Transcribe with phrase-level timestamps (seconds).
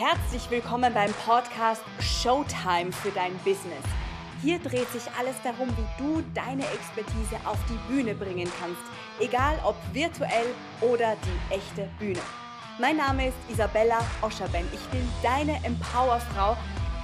[0.00, 3.82] Herzlich willkommen beim Podcast Showtime für dein Business.
[4.40, 8.80] Hier dreht sich alles darum, wie du deine Expertise auf die Bühne bringen kannst,
[9.18, 12.20] egal ob virtuell oder die echte Bühne.
[12.78, 14.68] Mein Name ist Isabella Oscherben.
[14.72, 16.56] Ich bin deine Empowerfrau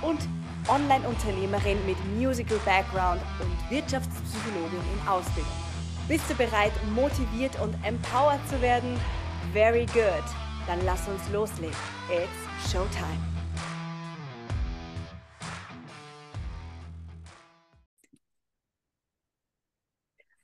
[0.02, 0.20] und
[0.68, 5.50] Online-Unternehmerin mit Musical Background und Wirtschaftspsychologin in Ausbildung.
[6.06, 8.96] Bist du bereit, motiviert und empowered zu werden?
[9.52, 10.24] Very good.
[10.68, 11.74] Dann lass uns loslegen.
[12.08, 13.18] It's Showtime.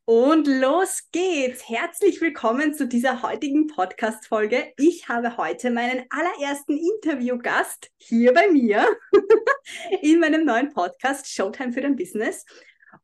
[0.05, 1.69] Und los geht's!
[1.69, 4.73] Herzlich willkommen zu dieser heutigen Podcast-Folge.
[4.77, 8.87] Ich habe heute meinen allerersten Interviewgast hier bei mir
[10.03, 12.45] in meinem neuen Podcast Showtime für dein Business.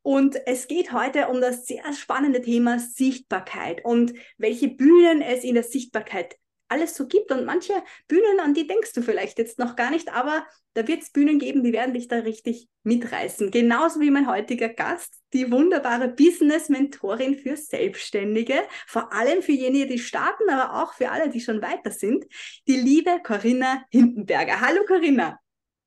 [0.03, 5.55] Und es geht heute um das sehr spannende Thema Sichtbarkeit und welche Bühnen es in
[5.55, 6.35] der Sichtbarkeit
[6.69, 7.31] alles so gibt.
[7.31, 7.73] Und manche
[8.07, 11.39] Bühnen, an die denkst du vielleicht jetzt noch gar nicht, aber da wird es Bühnen
[11.39, 13.49] geben, die werden dich da richtig mitreißen.
[13.51, 19.99] Genauso wie mein heutiger Gast, die wunderbare Business-Mentorin für Selbstständige, vor allem für jene, die
[19.99, 22.25] starten, aber auch für alle, die schon weiter sind,
[22.67, 24.61] die liebe Corinna Hindenberger.
[24.61, 25.39] Hallo Corinna.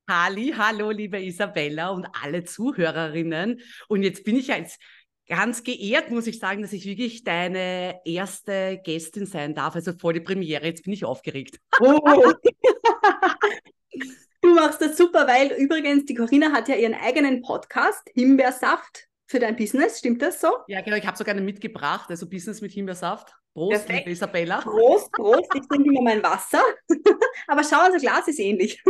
[0.09, 3.61] Halli, hallo, liebe Isabella und alle Zuhörerinnen.
[3.87, 4.77] Und jetzt bin ich ja jetzt
[5.31, 9.75] ganz geehrt, muss ich sagen, dass ich wirklich deine erste Gästin sein darf.
[9.75, 10.65] Also vor die Premiere.
[10.65, 11.57] Jetzt bin ich aufgeregt.
[11.79, 12.01] Oh.
[14.41, 19.39] du machst das super, weil übrigens die Corinna hat ja ihren eigenen Podcast, Himbeersaft für
[19.39, 19.99] dein Business.
[19.99, 20.49] Stimmt das so?
[20.67, 20.97] Ja, genau.
[20.97, 23.33] Ich habe sogar einen mitgebracht, also Business mit Himbeersaft.
[23.53, 24.59] Prost, liebe Isabella.
[24.59, 25.47] Prost, Prost.
[25.55, 26.61] Ich trinke immer mein Wasser.
[27.47, 28.83] Aber schau, unser Glas ist ähnlich.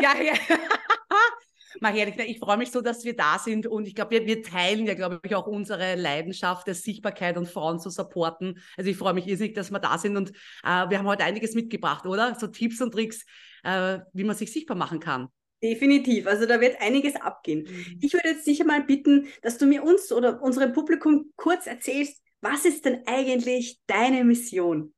[0.00, 0.32] ja, ja.
[1.82, 4.86] Ehrlich, ich freue mich so, dass wir da sind und ich glaube, wir, wir teilen
[4.86, 8.60] ja, glaube ich, auch unsere Leidenschaft der Sichtbarkeit und Frauen zu supporten.
[8.76, 10.30] Also ich freue mich irrsinnig, dass wir da sind und
[10.64, 12.36] äh, wir haben heute einiges mitgebracht, oder?
[12.38, 13.24] So Tipps und Tricks,
[13.64, 15.28] äh, wie man sich sichtbar machen kann.
[15.62, 16.26] Definitiv.
[16.26, 17.66] Also da wird einiges abgehen.
[17.68, 17.98] Mhm.
[18.00, 22.22] Ich würde jetzt sicher mal bitten, dass du mir uns oder unserem Publikum kurz erzählst,
[22.40, 24.94] was ist denn eigentlich deine Mission?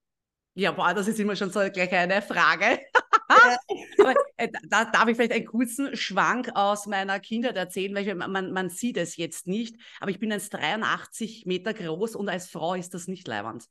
[0.55, 2.81] Ja, boah, das ist immer schon so gleich eine Frage.
[3.99, 8.15] Aber, äh, da darf ich vielleicht einen kurzen Schwank aus meiner Kindheit erzählen, weil ich,
[8.15, 9.77] man, man sieht es jetzt nicht.
[10.01, 13.65] Aber ich bin 1,83 Meter groß und als Frau ist das nicht leibend.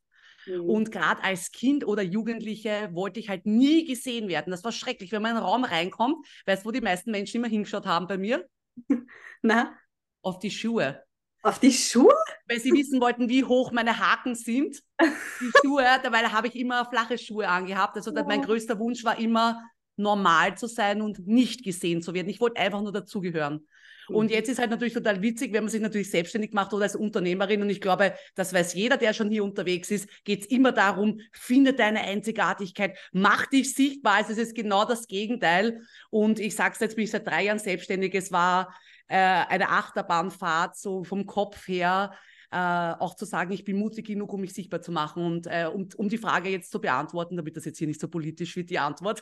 [0.45, 0.61] Mhm.
[0.61, 4.51] Und gerade als Kind oder Jugendliche wollte ich halt nie gesehen werden.
[4.51, 6.25] Das war schrecklich, wenn man in einen Raum reinkommt.
[6.45, 8.47] Weißt du, wo die meisten Menschen immer hingeschaut haben bei mir?
[9.41, 9.75] Na?
[10.21, 11.03] Auf die Schuhe.
[11.41, 12.13] Auf die Schuhe?
[12.47, 14.81] Weil sie wissen wollten, wie hoch meine Haken sind.
[15.01, 17.95] Die Schuhe, dabei habe ich immer flache Schuhe angehabt.
[17.95, 18.23] Also oh.
[18.27, 19.61] mein größter Wunsch war immer,
[19.99, 22.29] normal zu sein und nicht gesehen zu werden.
[22.29, 23.67] Ich wollte einfach nur dazugehören.
[24.07, 24.31] Und mhm.
[24.31, 27.61] jetzt ist halt natürlich total witzig, wenn man sich natürlich selbstständig macht oder als Unternehmerin.
[27.61, 31.19] Und ich glaube, das weiß jeder, der schon hier unterwegs ist, geht es immer darum,
[31.31, 34.15] finde deine Einzigartigkeit, mach dich sichtbar.
[34.15, 35.81] Also es ist genau das Gegenteil.
[36.09, 38.15] Und ich sage es jetzt, bin ich seit drei Jahren selbstständig.
[38.15, 38.73] Es war
[39.09, 42.13] äh, eine Achterbahnfahrt, so vom Kopf her.
[42.51, 45.23] Äh, auch zu sagen, ich bin mutig genug, um mich sichtbar zu machen.
[45.23, 48.07] Und äh, um, um die Frage jetzt zu beantworten, damit das jetzt hier nicht so
[48.07, 49.21] politisch wird, die Antwort.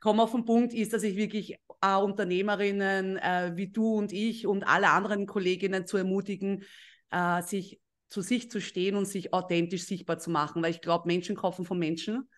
[0.00, 4.46] Komm auf den Punkt, ist, dass ich wirklich äh, Unternehmerinnen äh, wie du und ich
[4.46, 6.64] und alle anderen Kolleginnen zu ermutigen,
[7.10, 11.08] äh, sich zu sich zu stehen und sich authentisch sichtbar zu machen, weil ich glaube,
[11.08, 12.28] Menschen kaufen von Menschen.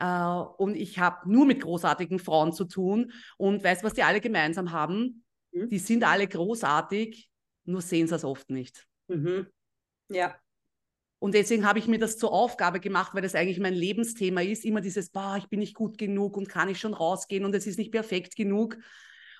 [0.00, 4.20] Uh, und ich habe nur mit großartigen Frauen zu tun und weiß, was die alle
[4.20, 5.24] gemeinsam haben.
[5.52, 5.68] Mhm.
[5.70, 7.30] Die sind alle großartig,
[7.64, 8.86] nur sehen sie es oft nicht.
[9.08, 9.46] Mhm.
[10.10, 10.36] Ja.
[11.18, 14.66] Und deswegen habe ich mir das zur Aufgabe gemacht, weil das eigentlich mein Lebensthema ist,
[14.66, 17.66] immer dieses, boah, ich bin nicht gut genug und kann ich schon rausgehen und es
[17.66, 18.76] ist nicht perfekt genug.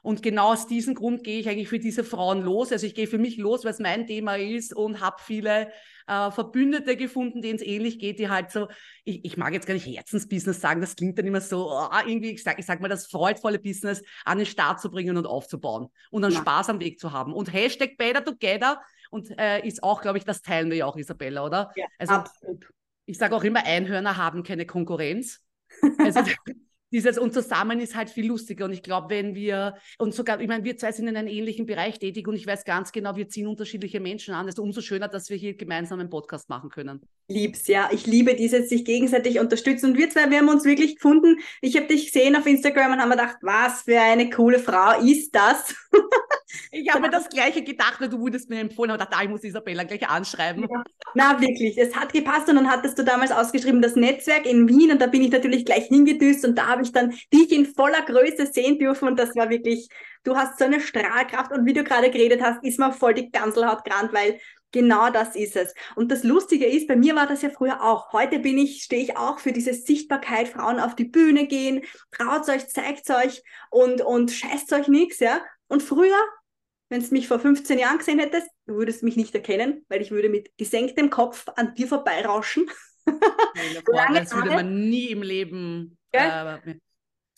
[0.07, 2.71] Und genau aus diesem Grund gehe ich eigentlich für diese Frauen los.
[2.71, 5.73] Also ich gehe für mich los, weil es mein Thema ist und habe viele
[6.07, 8.69] äh, Verbündete gefunden, denen es ähnlich geht, die halt so,
[9.03, 12.31] ich, ich mag jetzt gar nicht Herzensbusiness sagen, das klingt dann immer so, oh, irgendwie,
[12.31, 15.89] ich sage ich sag mal, das freudvolle Business an den Start zu bringen und aufzubauen
[16.13, 16.39] und dann ja.
[16.39, 17.33] Spaß am Weg zu haben.
[17.33, 18.81] Und Hashtag Better Together
[19.11, 21.73] und äh, ist auch, glaube ich, das teilen wir ja auch, Isabella, oder?
[21.75, 22.69] Ja, also, absolut.
[23.07, 25.41] Ich sage auch immer, Einhörner haben keine Konkurrenz.
[25.99, 26.21] Also
[26.93, 28.65] dieses und zusammen ist halt viel lustiger.
[28.67, 31.67] Und ich glaube, wenn wir, und sogar, ich meine, wir zwei sind in einem ähnlichen
[31.67, 34.49] Bereich tätig und ich weiß ganz genau, wir ziehen unterschiedliche Menschen an.
[34.49, 37.01] Ist umso schöner, dass wir hier gemeinsam einen Podcast machen können.
[37.29, 37.89] Lieb's, ja.
[37.93, 39.91] Ich liebe dieses sich gegenseitig unterstützen.
[39.91, 41.39] Und wir zwei, wir haben uns wirklich gefunden.
[41.61, 45.01] Ich habe dich gesehen auf Instagram und haben mir gedacht, was für eine coole Frau
[45.01, 45.75] ist das?
[46.71, 49.45] Ich habe mir das Gleiche gedacht, weil du wurdest mir empfohlen und dachte, ich muss
[49.45, 50.67] Isabella gleich anschreiben.
[50.71, 50.85] Ja.
[51.15, 54.93] Na, wirklich, es hat gepasst und dann hattest du damals ausgeschrieben, das Netzwerk in Wien
[54.93, 58.03] und da bin ich natürlich gleich hingedüst und da habe ich dann dich in voller
[58.03, 59.89] Größe sehen dürfen und das war wirklich,
[60.25, 63.31] du hast so eine Strahlkraft und wie du gerade geredet hast, ist mir voll die
[63.31, 64.39] Ganselhaut gerannt, weil
[64.73, 65.75] Genau das ist es.
[65.95, 68.13] Und das Lustige ist, bei mir war das ja früher auch.
[68.13, 72.49] Heute bin ich, stehe ich auch für diese Sichtbarkeit, Frauen auf die Bühne gehen, traut
[72.49, 75.41] euch, zeigt euch und, und scheißt euch nichts, ja.
[75.69, 76.19] Und früher,
[76.89, 80.11] wenn du mich vor 15 Jahren gesehen hättest, du würdest mich nicht erkennen, weil ich
[80.11, 82.69] würde mit gesenktem Kopf an dir vorbeirauschen.
[83.07, 85.97] Ja, das würde man nie im Leben.
[86.13, 86.57] Ja?
[86.57, 86.79] Äh,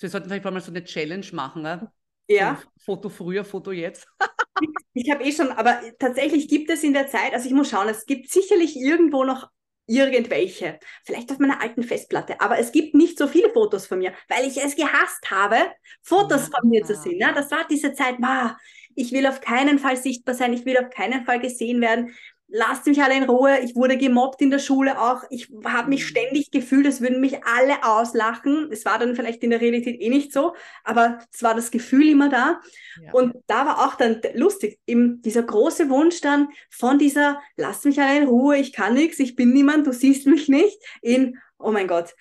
[0.01, 1.63] wir sollten vielleicht mal so eine Challenge machen.
[1.63, 1.91] Ne?
[2.29, 2.61] Ja.
[2.77, 4.07] Foto früher, Foto jetzt.
[4.95, 7.89] ich habe eh schon, aber tatsächlich gibt es in der Zeit, also ich muss schauen,
[7.89, 9.49] es gibt sicherlich irgendwo noch
[9.87, 14.13] irgendwelche, vielleicht auf meiner alten Festplatte, aber es gibt nicht so viele Fotos von mir,
[14.29, 15.57] weil ich es gehasst habe,
[16.03, 16.59] Fotos ja.
[16.59, 17.19] von mir zu sehen.
[17.19, 17.33] Ja?
[17.33, 18.53] Das war diese Zeit, wow,
[18.95, 22.15] ich will auf keinen Fall sichtbar sein, ich will auf keinen Fall gesehen werden
[22.49, 23.59] lasst mich alle in Ruhe.
[23.61, 25.23] Ich wurde gemobbt in der Schule auch.
[25.31, 26.09] Ich habe mich mhm.
[26.09, 28.69] ständig gefühlt, es würden mich alle auslachen.
[28.73, 30.55] Es war dann vielleicht in der Realität eh nicht so,
[30.85, 32.61] aber es war das Gefühl immer da.
[33.03, 33.13] Ja.
[33.13, 38.01] Und da war auch dann lustig, eben dieser große Wunsch dann von dieser, lasst mich
[38.01, 41.71] alle in Ruhe, ich kann nichts, ich bin niemand, du siehst mich nicht, in, oh
[41.71, 42.15] mein Gott,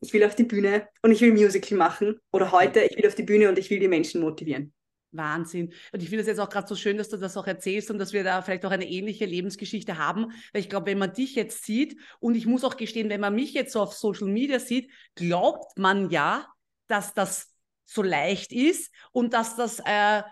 [0.00, 2.20] ich will auf die Bühne und ich will Musical machen.
[2.30, 4.73] Oder heute, ich will auf die Bühne und ich will die Menschen motivieren.
[5.16, 5.72] Wahnsinn.
[5.92, 7.98] Und ich finde es jetzt auch gerade so schön, dass du das auch erzählst und
[7.98, 10.32] dass wir da vielleicht auch eine ähnliche Lebensgeschichte haben.
[10.52, 13.34] Weil ich glaube, wenn man dich jetzt sieht, und ich muss auch gestehen, wenn man
[13.34, 16.46] mich jetzt so auf Social Media sieht, glaubt man ja,
[16.86, 17.52] dass das
[17.84, 20.22] so leicht ist und dass das, äh,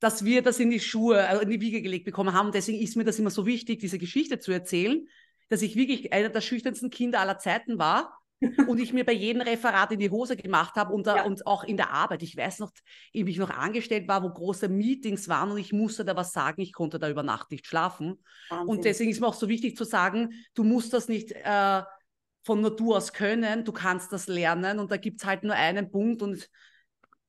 [0.00, 2.52] dass wir das in die Schuhe, also in die Wiege gelegt bekommen haben.
[2.52, 5.06] Deswegen ist mir das immer so wichtig, diese Geschichte zu erzählen,
[5.48, 9.42] dass ich wirklich einer der schüchternsten Kinder aller Zeiten war und ich mir bei jedem
[9.42, 11.24] Referat in die Hose gemacht habe und, ja.
[11.24, 12.22] und auch in der Arbeit.
[12.22, 12.70] Ich weiß noch,
[13.12, 16.60] wie ich noch angestellt war, wo große Meetings waren und ich musste da was sagen.
[16.60, 18.22] Ich konnte da über Nacht nicht schlafen.
[18.48, 18.68] Wahnsinn.
[18.68, 21.82] Und deswegen ist mir auch so wichtig zu sagen, du musst das nicht äh,
[22.44, 25.90] von Natur aus können, du kannst das lernen und da gibt es halt nur einen
[25.90, 26.48] Punkt und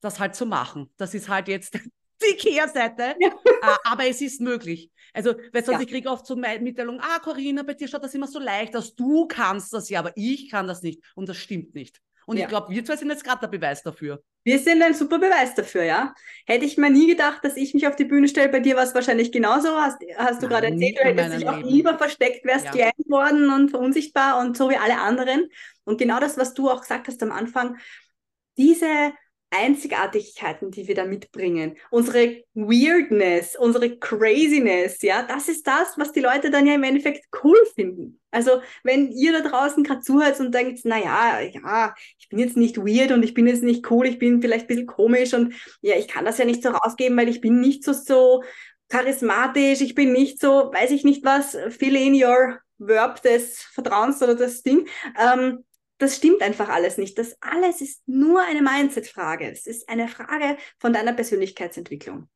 [0.00, 0.92] das halt zu machen.
[0.96, 1.78] Das ist halt jetzt
[2.22, 3.28] die Kehrseite, ja.
[3.28, 4.90] äh, aber es ist möglich.
[5.12, 5.84] Also, weil sonst ja.
[5.84, 8.94] ich kriege oft so Mitteilungen, ah, Corinna, bei dir schaut das immer so leicht aus,
[8.94, 11.02] du kannst das ja, aber ich kann das nicht.
[11.14, 12.00] Und das stimmt nicht.
[12.26, 12.44] Und ja.
[12.44, 14.22] ich glaube, wir zwei sind jetzt gerade der Beweis dafür.
[14.44, 16.14] Wir sind ein super Beweis dafür, ja.
[16.46, 18.48] Hätte ich mir nie gedacht, dass ich mich auf die Bühne stelle.
[18.48, 19.68] Bei dir war es wahrscheinlich genauso.
[19.70, 22.70] Hast, hast du gerade erzählt, du hättest dich auch lieber versteckt, wärst ja.
[22.70, 25.48] klein geworden und unsichtbar und so wie alle anderen.
[25.84, 27.78] Und genau das, was du auch gesagt hast am Anfang,
[28.56, 29.12] diese
[29.50, 36.20] Einzigartigkeiten, die wir da mitbringen, unsere Weirdness, unsere Craziness, ja, das ist das, was die
[36.20, 38.20] Leute dann ja im Endeffekt cool finden.
[38.30, 42.78] Also wenn ihr da draußen gerade zuhört und denkt, naja, ja, ich bin jetzt nicht
[42.78, 45.96] weird und ich bin jetzt nicht cool, ich bin vielleicht ein bisschen komisch und ja,
[45.96, 48.44] ich kann das ja nicht so rausgeben, weil ich bin nicht so, so
[48.88, 54.22] charismatisch, ich bin nicht so, weiß ich nicht was, fill in your Verb des Vertrauens
[54.22, 54.88] oder das Ding.
[55.18, 55.64] Ähm,
[56.00, 57.18] das stimmt einfach alles nicht.
[57.18, 59.50] Das alles ist nur eine Mindset-Frage.
[59.50, 62.28] Es ist eine Frage von deiner Persönlichkeitsentwicklung.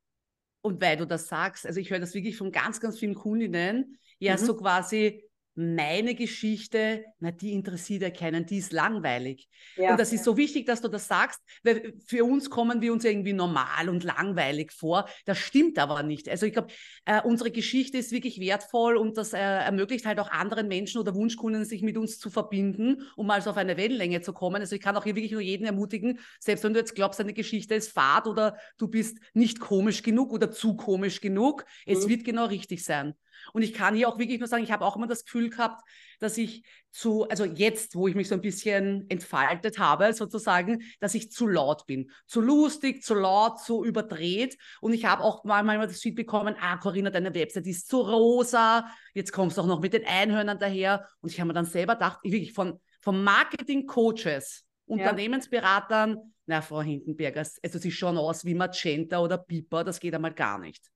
[0.60, 3.98] Und weil du das sagst, also ich höre das wirklich von ganz, ganz vielen Kundinnen,
[4.18, 4.38] ja, mhm.
[4.38, 5.24] so quasi,
[5.56, 9.48] meine Geschichte, na, die interessiert ja keinen, die ist langweilig.
[9.76, 12.92] Ja, und das ist so wichtig, dass du das sagst, weil für uns kommen wir
[12.92, 15.08] uns irgendwie normal und langweilig vor.
[15.26, 16.28] Das stimmt aber nicht.
[16.28, 16.72] Also ich glaube,
[17.04, 21.14] äh, unsere Geschichte ist wirklich wertvoll und das äh, ermöglicht halt auch anderen Menschen oder
[21.14, 24.56] Wunschkunden, sich mit uns zu verbinden, um mal so auf eine Wellenlänge zu kommen.
[24.56, 27.32] Also ich kann auch hier wirklich nur jeden ermutigen, selbst wenn du jetzt glaubst, deine
[27.32, 31.92] Geschichte ist fad oder du bist nicht komisch genug oder zu komisch genug, mhm.
[31.92, 33.14] es wird genau richtig sein.
[33.52, 35.82] Und ich kann hier auch wirklich nur sagen, ich habe auch immer das Gefühl gehabt,
[36.20, 41.14] dass ich zu, also jetzt, wo ich mich so ein bisschen entfaltet habe, sozusagen, dass
[41.14, 42.10] ich zu laut bin.
[42.26, 44.56] Zu lustig, zu laut, zu überdreht.
[44.80, 48.86] Und ich habe auch manchmal das Feed bekommen, ah, Corinna, deine Website ist zu rosa.
[49.12, 51.08] Jetzt kommst du auch noch mit den Einhörnern daher.
[51.20, 56.82] Und ich habe mir dann selber gedacht, ich wirklich von, von Marketing-Coaches, Unternehmensberatern, na, Frau
[56.82, 60.90] Hindenberger, also sie schauen aus wie Magenta oder Piper, das geht einmal gar nicht.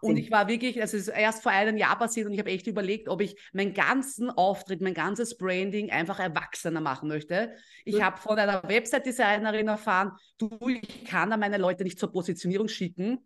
[0.00, 2.66] Und ich war wirklich, es ist erst vor einem Jahr passiert und ich habe echt
[2.66, 7.54] überlegt, ob ich meinen ganzen Auftritt, mein ganzes Branding einfach erwachsener machen möchte.
[7.84, 8.06] Ich ja.
[8.06, 13.18] habe von einer Website-Designerin erfahren, du, ich kann da meine Leute nicht zur Positionierung schicken,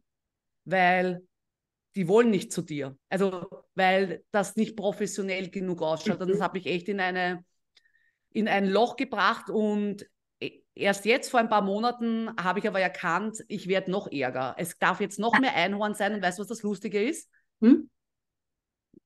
[0.65, 1.23] weil
[1.97, 2.97] die wollen nicht zu dir.
[3.09, 6.21] Also, weil das nicht professionell genug ausschaut.
[6.21, 7.45] Und das habe ich echt in eine
[8.35, 10.05] in ein Loch gebracht und
[10.77, 14.55] Erst jetzt vor ein paar Monaten habe ich aber erkannt, ich werde noch ärger.
[14.59, 17.31] Es darf jetzt noch mehr Einhorn sein und weißt du, was das Lustige ist?
[17.61, 17.89] Hm?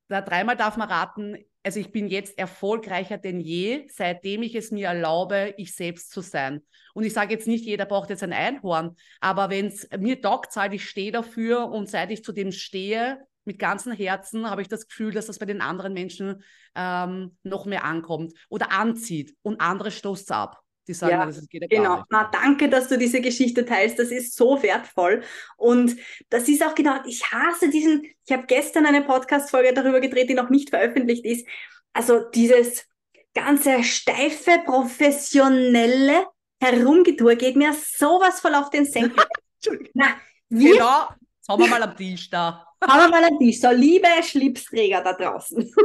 [0.08, 4.70] Da dreimal darf man raten, also ich bin jetzt erfolgreicher denn je, seitdem ich es
[4.70, 6.62] mir erlaube, ich selbst zu sein.
[6.94, 10.56] Und ich sage jetzt nicht, jeder braucht jetzt ein Einhorn, aber wenn es mir taugt,
[10.56, 14.68] halt, ich stehe dafür und seit ich zu dem stehe, mit ganzem Herzen, habe ich
[14.68, 16.42] das Gefühl, dass das bei den anderen Menschen
[16.74, 20.62] ähm, noch mehr ankommt oder anzieht und andere stoßt es ab.
[20.88, 21.88] Die sagen, Ja, das geht ja Genau.
[21.90, 22.06] gar nicht.
[22.10, 23.98] Na, danke, dass du diese Geschichte teilst.
[23.98, 25.22] Das ist so wertvoll.
[25.56, 25.96] Und
[26.30, 30.34] das ist auch genau, ich hasse diesen, ich habe gestern eine Podcast-Folge darüber gedreht, die
[30.34, 31.46] noch nicht veröffentlicht ist.
[31.92, 32.86] Also dieses
[33.34, 36.26] ganze steife, professionelle
[36.60, 39.22] Herumgetour geht mir sowas voll auf den Senkel.
[39.60, 39.92] Entschuldigung.
[39.94, 40.06] Na,
[40.48, 41.02] wir Genau,
[41.36, 42.66] jetzt haben wir mal am Tisch da.
[42.82, 43.60] haben wir mal an Tisch.
[43.60, 45.70] So, liebe Schlipsträger da draußen.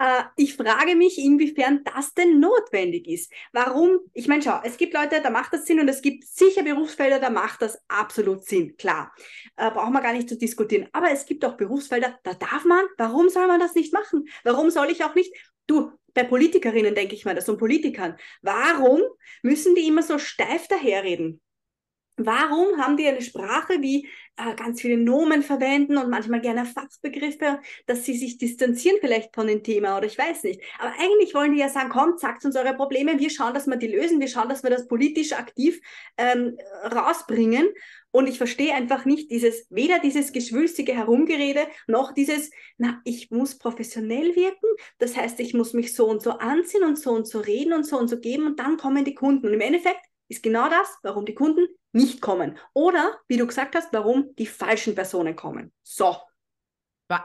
[0.00, 3.32] Äh, Ich frage mich, inwiefern das denn notwendig ist.
[3.52, 4.00] Warum?
[4.14, 7.20] Ich meine, schau, es gibt Leute, da macht das Sinn und es gibt sicher Berufsfelder,
[7.20, 8.76] da macht das absolut Sinn.
[8.76, 9.12] Klar,
[9.56, 10.88] äh, brauchen wir gar nicht zu diskutieren.
[10.92, 12.84] Aber es gibt auch Berufsfelder, da darf man.
[12.96, 14.26] Warum soll man das nicht machen?
[14.42, 15.34] Warum soll ich auch nicht?
[15.66, 18.16] Du, bei Politikerinnen denke ich mal das und Politikern.
[18.42, 19.02] Warum
[19.42, 21.40] müssen die immer so steif daherreden?
[22.26, 24.08] Warum haben die eine Sprache, wie
[24.40, 29.46] äh, ganz viele Nomen verwenden und manchmal gerne Fachbegriffe, dass sie sich distanzieren vielleicht von
[29.46, 30.62] dem Thema oder ich weiß nicht.
[30.78, 33.76] Aber eigentlich wollen die ja sagen, kommt, sagt uns eure Probleme, wir schauen, dass wir
[33.76, 35.80] die lösen, wir schauen, dass wir das politisch aktiv
[36.16, 37.68] ähm, rausbringen.
[38.12, 43.58] Und ich verstehe einfach nicht dieses, weder dieses geschwülstige Herumgerede, noch dieses, na, ich muss
[43.58, 44.66] professionell wirken.
[44.98, 47.84] Das heißt, ich muss mich so und so anziehen und so und so reden und
[47.84, 49.46] so und so geben und dann kommen die Kunden.
[49.46, 52.56] Und im Endeffekt ist genau das, warum die Kunden nicht kommen.
[52.72, 55.72] Oder, wie du gesagt hast, warum die falschen Personen kommen.
[55.82, 56.16] So.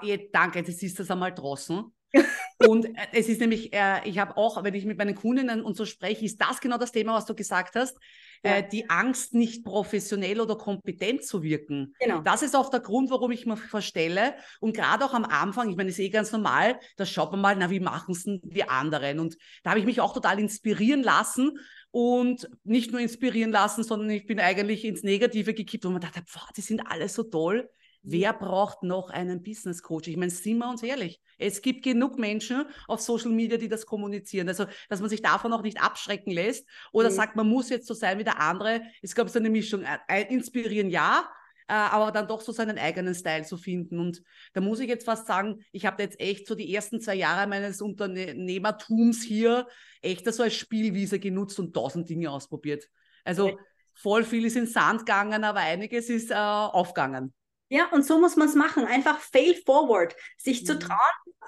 [0.01, 1.93] Eh, Danke, jetzt ist das einmal draußen.
[2.67, 5.75] Und äh, es ist nämlich, äh, ich habe auch, wenn ich mit meinen Kundinnen und
[5.75, 7.97] so spreche, ist das genau das Thema, was du gesagt hast.
[8.43, 8.57] Ja.
[8.57, 11.93] Äh, die Angst, nicht professionell oder kompetent zu wirken.
[11.99, 12.21] Genau.
[12.21, 14.35] Das ist auch der Grund, warum ich mich verstelle.
[14.61, 17.55] Und gerade auch am Anfang, ich meine, ist eh ganz normal, da schaut man mal,
[17.55, 19.19] na, wie machen es denn die anderen?
[19.19, 21.59] Und da habe ich mich auch total inspirieren lassen
[21.95, 26.21] und nicht nur inspirieren lassen, sondern ich bin eigentlich ins Negative gekippt, wo man dachte,
[26.33, 27.69] boah, die sind alle so toll.
[28.03, 30.09] Wer braucht noch einen Business Coach?
[30.09, 31.21] Ich meine, sind wir uns ehrlich.
[31.37, 34.49] Es gibt genug Menschen auf Social Media, die das kommunizieren.
[34.49, 37.13] Also, dass man sich davon auch nicht abschrecken lässt oder Mhm.
[37.13, 38.81] sagt, man muss jetzt so sein wie der andere.
[39.01, 39.83] Ich glaube, so eine Mischung.
[40.09, 41.29] Äh, Inspirieren ja,
[41.67, 43.99] äh, aber dann doch so seinen eigenen Style zu finden.
[43.99, 44.21] Und
[44.53, 47.47] da muss ich jetzt fast sagen, ich habe jetzt echt so die ersten zwei Jahre
[47.47, 49.67] meines Unternehmertums hier
[50.01, 52.87] echt so als Spielwiese genutzt und tausend Dinge ausprobiert.
[53.23, 53.57] Also
[53.93, 57.33] voll viel ist in Sand gegangen, aber einiges ist äh, aufgegangen.
[57.69, 58.85] Ja, und so muss man es machen.
[58.85, 60.15] Einfach fail forward.
[60.37, 60.79] Sich zu Mhm.
[60.79, 60.99] trauen,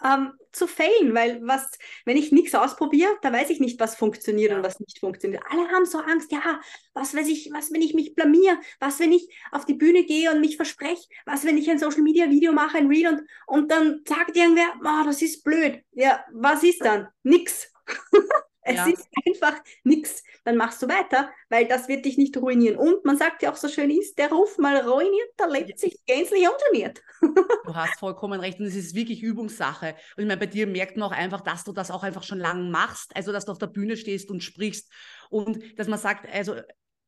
[0.03, 1.13] ähm, zu failen.
[1.13, 1.69] Weil was,
[2.05, 4.57] wenn ich nichts ausprobiere, da weiß ich nicht, was funktioniert Ja.
[4.57, 5.43] und was nicht funktioniert.
[5.49, 6.59] Alle haben so Angst, ja,
[6.93, 10.31] was weiß ich, was, wenn ich mich blamier, was, wenn ich auf die Bühne gehe
[10.31, 13.71] und mich verspreche, was, wenn ich ein Social Media Video mache, ein Reel und, und
[13.71, 15.83] dann sagt irgendwer, oh, das ist blöd.
[15.91, 17.07] Ja, was ist dann?
[17.23, 17.71] Nix.
[18.67, 18.85] Es Ja.
[18.87, 20.23] ist einfach nichts.
[20.43, 22.77] Dann machst du weiter, weil das wird dich nicht ruinieren.
[22.77, 25.97] Und man sagt ja auch so schön ist, der Ruf mal ruiniert, der lebt sich
[26.05, 27.01] gänzlich ungeniert.
[27.65, 29.95] Du hast vollkommen recht und es ist wirklich Übungssache.
[30.15, 32.39] Und ich meine, bei dir merkt man auch einfach, dass du das auch einfach schon
[32.39, 34.89] lange machst, also dass du auf der Bühne stehst und sprichst
[35.29, 36.55] und dass man sagt, also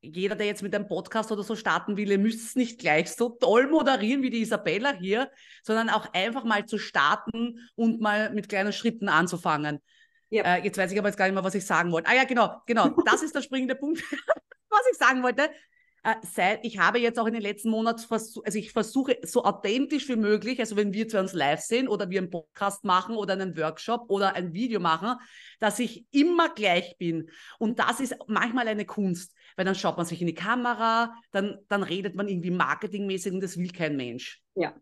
[0.02, 3.12] jeder, der jetzt mit einem Podcast oder so starten will, ihr müsst es nicht gleich
[3.12, 5.30] so toll moderieren wie die Isabella hier,
[5.64, 9.80] sondern auch einfach mal zu starten und mal mit kleinen Schritten anzufangen.
[10.30, 10.56] Ja.
[10.56, 12.10] Äh, jetzt weiß ich aber jetzt gar nicht mehr, was ich sagen wollte.
[12.10, 12.90] Ah ja, genau, genau.
[13.06, 14.02] Das ist der springende Punkt,
[14.70, 15.50] was ich sagen wollte.
[16.04, 19.44] Äh, seit, ich habe jetzt auch in den letzten Monaten versucht, also ich versuche so
[19.44, 23.16] authentisch wie möglich, also wenn wir zu uns live sehen oder wir einen Podcast machen
[23.16, 25.16] oder einen Workshop oder ein Video machen,
[25.60, 27.30] dass ich immer gleich bin.
[27.58, 31.58] Und das ist manchmal eine Kunst, weil dann schaut man sich in die Kamera, dann,
[31.68, 34.42] dann redet man irgendwie marketingmäßig und das will kein Mensch.
[34.56, 34.74] Ja.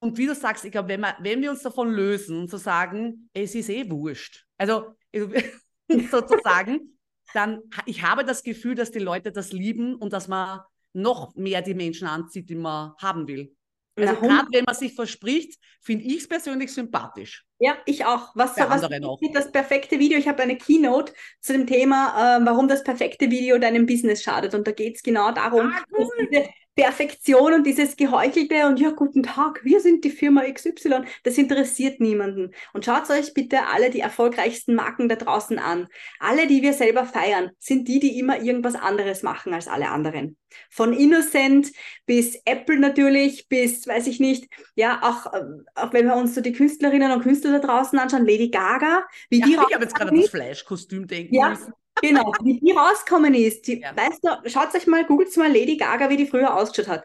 [0.00, 2.56] Und wie du sagst, ich glaube, wenn, wir- wenn wir uns davon lösen und zu
[2.56, 4.94] sagen, es ist eh wurscht, also
[6.10, 6.98] sozusagen,
[7.34, 10.60] dann ich habe das Gefühl, dass die Leute das lieben und dass man
[10.92, 13.54] noch mehr die Menschen anzieht, die man haben will.
[13.96, 17.44] Also gerade wenn man sich verspricht, finde ich es persönlich sympathisch.
[17.60, 18.30] Ja, ich auch.
[18.34, 20.16] Was, Bei was ist das perfekte Video?
[20.16, 24.54] Ich habe eine Keynote zu dem Thema, äh, warum das perfekte Video deinem Business schadet.
[24.54, 26.48] Und da geht es genau darum, Ah, dass diese
[26.78, 31.98] Perfektion und dieses Geheuchelte und ja, guten Tag, wir sind die Firma XY, das interessiert
[31.98, 32.52] niemanden.
[32.72, 35.88] Und schaut euch bitte alle die erfolgreichsten Marken da draußen an.
[36.20, 40.36] Alle, die wir selber feiern, sind die, die immer irgendwas anderes machen als alle anderen.
[40.70, 41.72] Von Innocent
[42.06, 45.42] bis Apple natürlich, bis, weiß ich nicht, ja, auch, äh,
[45.74, 49.40] auch wenn wir uns so die Künstlerinnen und Künstler da draußen anschauen, Lady Gaga, wie
[49.40, 50.28] Ja, die ich habe jetzt gerade an das.
[50.30, 51.50] Fleischkostüm denken Ja.
[51.50, 51.72] müssen.
[52.00, 53.66] Genau, wie die rauskommen ist.
[53.66, 53.90] Die, Ja.
[53.96, 57.04] Weißt du, schaut euch mal, googelt mal Lady Gaga, wie die früher ausgeschaut hat.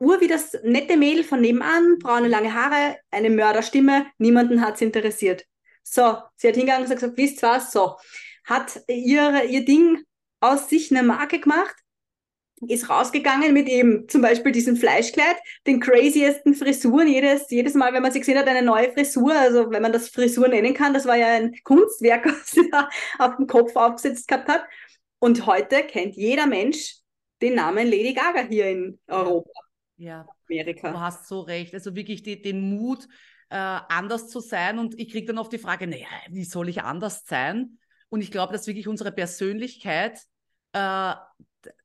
[0.00, 4.80] Ur wie das nette Mädel von nebenan, braune lange Haare, eine Mörderstimme, niemanden hat es
[4.80, 5.44] interessiert.
[5.84, 7.96] So, sie hat hingegangen und gesagt, wisst was, so,
[8.44, 10.02] hat ihre, ihr Ding
[10.40, 11.76] aus sich eine Marke gemacht,
[12.68, 18.02] ist rausgegangen mit eben zum Beispiel diesem Fleischkleid, den craziesten Frisuren, jedes, jedes Mal, wenn
[18.02, 21.06] man sie gesehen hat, eine neue Frisur, also wenn man das Frisur nennen kann, das
[21.06, 22.88] war ja ein Kunstwerk, was sie da
[23.18, 24.64] auf dem Kopf aufgesetzt gehabt hat.
[25.18, 26.96] Und heute kennt jeder Mensch
[27.40, 29.50] den Namen Lady Gaga hier in Europa.
[29.96, 30.90] Ja, Amerika.
[30.90, 31.74] du hast so recht.
[31.74, 33.06] Also wirklich die, den Mut,
[33.50, 34.78] äh, anders zu sein.
[34.78, 37.78] Und ich kriege dann oft die Frage, naja, wie soll ich anders sein?
[38.08, 40.20] Und ich glaube, dass wirklich unsere Persönlichkeit
[40.72, 41.14] äh,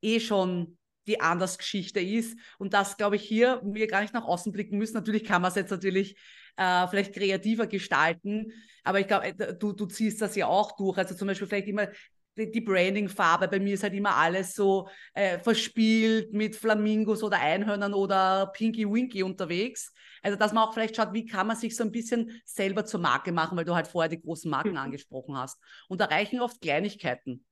[0.02, 2.38] eh schon die Andersgeschichte ist.
[2.58, 4.94] Und das, glaube ich, hier wir gar nicht nach außen blicken müssen.
[4.94, 6.16] Natürlich kann man es jetzt natürlich
[6.56, 8.52] äh, vielleicht kreativer gestalten,
[8.84, 10.98] aber ich glaube, äh, du, du ziehst das ja auch durch.
[10.98, 11.88] Also zum Beispiel vielleicht immer
[12.36, 13.48] die, die Branding-Farbe.
[13.48, 18.88] Bei mir ist halt immer alles so äh, verspielt mit Flamingos oder Einhörnern oder Pinky
[18.90, 19.92] Winky unterwegs.
[20.22, 23.00] Also, dass man auch vielleicht schaut, wie kann man sich so ein bisschen selber zur
[23.00, 24.78] Marke machen, weil du halt vorher die großen Marken mhm.
[24.78, 25.60] angesprochen hast.
[25.88, 27.44] Und da reichen oft Kleinigkeiten.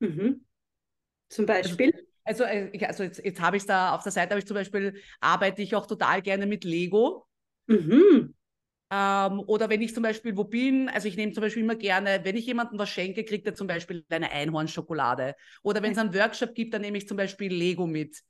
[0.00, 0.44] Mhm.
[1.30, 1.94] Zum Beispiel?
[2.24, 5.00] Also, also, also jetzt, jetzt habe ich da auf der Seite, habe ich zum Beispiel,
[5.20, 7.26] arbeite ich auch total gerne mit Lego.
[7.66, 8.34] Mhm.
[8.92, 12.20] Ähm, oder wenn ich zum Beispiel wo bin, also ich nehme zum Beispiel immer gerne,
[12.24, 15.36] wenn ich jemandem was schenke, kriegt er zum Beispiel eine Einhornschokolade.
[15.62, 18.20] Oder wenn es einen Workshop gibt, dann nehme ich zum Beispiel Lego mit.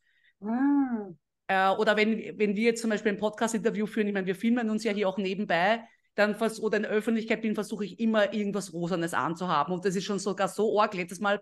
[0.42, 1.08] Ah.
[1.48, 4.68] Äh, oder wenn, wenn wir jetzt zum Beispiel ein Podcast-Interview führen, ich meine, wir filmen
[4.68, 5.82] uns ja hier auch nebenbei,
[6.14, 9.72] dann vers oder in der Öffentlichkeit bin, versuche ich immer irgendwas Rosanes anzuhaben.
[9.72, 10.94] Und das ist schon sogar so arg.
[10.94, 11.40] Letztes Mal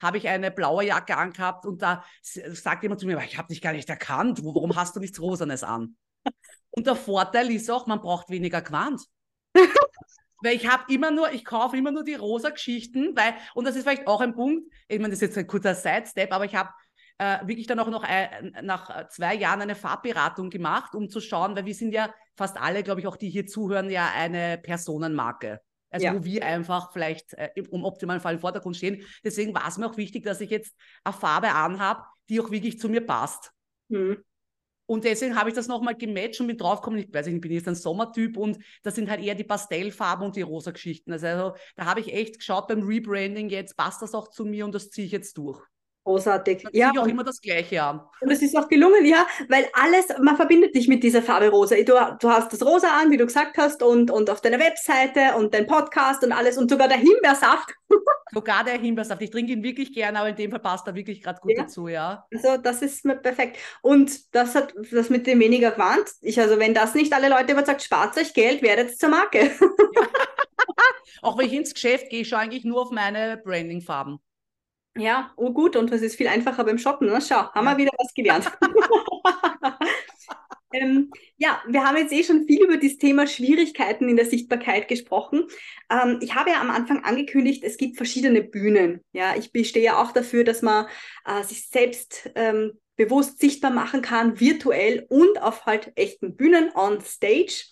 [0.00, 3.60] habe ich eine blaue Jacke angehabt und da sagt jemand zu mir, ich habe dich
[3.60, 4.44] gar nicht erkannt.
[4.44, 5.96] Warum hast du nichts Rosanes an?
[6.72, 9.02] Und der Vorteil ist auch, man braucht weniger Quant.
[10.42, 13.76] weil ich habe immer nur, ich kaufe immer nur die rosa Geschichten, weil, und das
[13.76, 16.54] ist vielleicht auch ein Punkt, ich meine, das ist jetzt ein kurzer Sidestep, aber ich
[16.54, 16.70] habe
[17.20, 21.54] äh, wirklich dann auch noch ein, nach zwei Jahren eine Farbberatung gemacht, um zu schauen,
[21.54, 25.60] weil wir sind ja fast alle, glaube ich, auch die hier zuhören, ja eine Personenmarke.
[25.90, 26.14] Also ja.
[26.14, 29.04] wo wir einfach vielleicht äh, im optimalen Fall im Vordergrund stehen.
[29.22, 30.74] Deswegen war es mir auch wichtig, dass ich jetzt
[31.04, 33.52] eine Farbe anhabe, die auch wirklich zu mir passt.
[33.88, 34.24] Mhm.
[34.86, 37.52] Und deswegen habe ich das nochmal gematcht und bin draufgekommen, ich weiß nicht, ich bin
[37.52, 41.12] jetzt ein Sommertyp und das sind halt eher die Pastellfarben und die rosa Geschichten.
[41.12, 44.64] Also, also da habe ich echt geschaut beim Rebranding jetzt, passt das auch zu mir
[44.64, 45.60] und das ziehe ich jetzt durch.
[46.04, 46.64] Großartig.
[46.64, 48.00] Man ja, auch immer das Gleiche an.
[48.20, 51.76] Und es ist auch gelungen, ja, weil alles, man verbindet dich mit dieser Farbe rosa.
[51.76, 55.36] Du, du hast das rosa an, wie du gesagt hast, und, und auf deiner Webseite
[55.36, 57.74] und dein Podcast und alles und sogar der Himbeersaft.
[58.32, 59.20] sogar der Himbeersaft.
[59.20, 61.62] Ich trinke ihn wirklich gerne, aber in dem Fall passt er wirklich gerade gut ja.
[61.62, 62.24] dazu, ja.
[62.32, 63.58] Also das ist perfekt.
[63.82, 66.08] Und das hat das mit dem weniger Quant.
[66.22, 69.50] Ich, also wenn das nicht alle Leute überzeugt, spart euch Geld, werdet zur Marke.
[69.60, 69.68] Ja.
[71.22, 74.18] auch wenn ich ins Geschäft gehe, schaue eigentlich nur auf meine Branding-Farben.
[74.96, 77.08] Ja, oh gut, und das ist viel einfacher beim Shoppen.
[77.08, 77.20] Ne?
[77.20, 78.50] Schau, haben wir wieder was gelernt.
[80.72, 84.88] ähm, ja, wir haben jetzt eh schon viel über das Thema Schwierigkeiten in der Sichtbarkeit
[84.88, 85.46] gesprochen.
[85.90, 89.04] Ähm, ich habe ja am Anfang angekündigt, es gibt verschiedene Bühnen.
[89.12, 90.86] Ja, ich bestehe ja auch dafür, dass man
[91.24, 97.00] äh, sich selbst ähm, bewusst sichtbar machen kann, virtuell und auf halt echten Bühnen on
[97.00, 97.66] stage.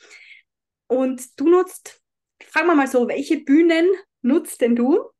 [0.86, 2.00] Und du nutzt,
[2.42, 3.88] fragen wir mal so, welche Bühnen
[4.22, 5.10] nutzt denn du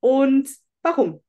[0.00, 0.50] und
[0.82, 1.22] warum?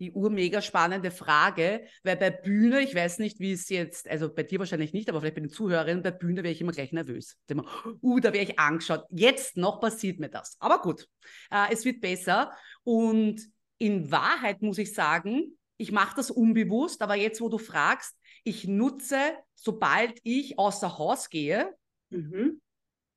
[0.00, 4.42] Die urmega spannende Frage, weil bei Bühne, ich weiß nicht, wie es jetzt, also bei
[4.42, 7.36] dir wahrscheinlich nicht, aber vielleicht bei den Zuhörerinnen, bei Bühne wäre ich immer gleich nervös.
[7.48, 7.64] Immer,
[8.02, 9.04] uh, da wäre ich angeschaut.
[9.10, 10.56] Jetzt noch passiert mir das.
[10.58, 11.08] Aber gut,
[11.50, 12.52] äh, es wird besser.
[12.82, 13.40] Und
[13.78, 18.66] in Wahrheit muss ich sagen, ich mache das unbewusst, aber jetzt, wo du fragst, ich
[18.66, 19.18] nutze,
[19.54, 21.74] sobald ich außer Haus gehe,
[22.10, 22.60] mhm.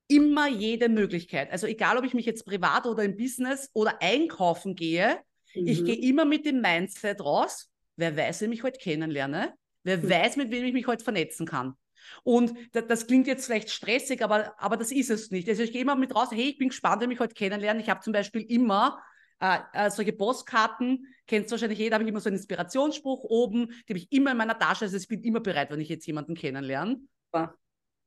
[0.08, 1.52] immer jede Möglichkeit.
[1.52, 5.20] Also egal, ob ich mich jetzt privat oder im Business oder einkaufen gehe,
[5.56, 5.68] Mhm.
[5.68, 10.10] Ich gehe immer mit dem Mindset raus, wer weiß, wen ich heute kennenlerne, wer mhm.
[10.10, 11.76] weiß, mit wem ich mich heute vernetzen kann.
[12.24, 15.50] Und das, das, klingt jetzt vielleicht stressig, aber, aber das ist es nicht.
[15.50, 17.82] Also ich gehe immer mit raus, hey, ich bin gespannt, wer mich heute kennenlernen.
[17.82, 19.02] Ich habe zum Beispiel immer
[19.40, 23.94] äh, äh, solche Postkarten, kennst wahrscheinlich jeder, habe ich immer so einen Inspirationsspruch oben, die
[23.94, 24.86] habe ich immer in meiner Tasche.
[24.86, 27.00] Also ich bin immer bereit, wenn ich jetzt jemanden kennenlerne.
[27.34, 27.54] Ja.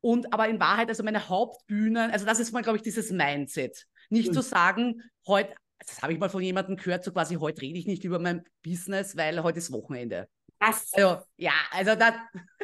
[0.01, 3.87] Und aber in Wahrheit, also meine Hauptbühnen, also das ist mal, glaube ich, dieses Mindset.
[4.09, 4.35] Nicht mhm.
[4.35, 5.55] zu sagen, heute
[5.87, 8.45] das habe ich mal von jemandem gehört, so quasi, heute rede ich nicht über mein
[8.63, 10.29] Business, weil heute ist Wochenende.
[10.59, 10.93] Was?
[10.93, 12.15] Also, ja, also das,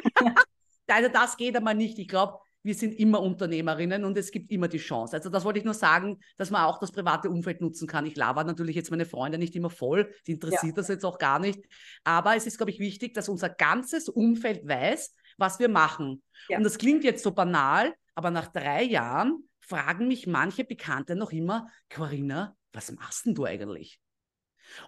[0.87, 1.97] also das geht aber nicht.
[1.97, 5.15] Ich glaube, wir sind immer Unternehmerinnen und es gibt immer die Chance.
[5.15, 8.05] Also das wollte ich nur sagen, dass man auch das private Umfeld nutzen kann.
[8.05, 10.81] Ich laber natürlich jetzt meine Freunde nicht immer voll, die interessiert ja.
[10.81, 11.63] das jetzt auch gar nicht.
[12.03, 16.21] Aber es ist, glaube ich, wichtig, dass unser ganzes Umfeld weiß, was wir machen.
[16.49, 16.57] Ja.
[16.57, 21.31] Und das klingt jetzt so banal, aber nach drei Jahren fragen mich manche Bekannte noch
[21.31, 23.99] immer, Corinna, was machst denn du eigentlich?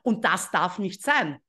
[0.03, 1.39] Und das darf nicht sein.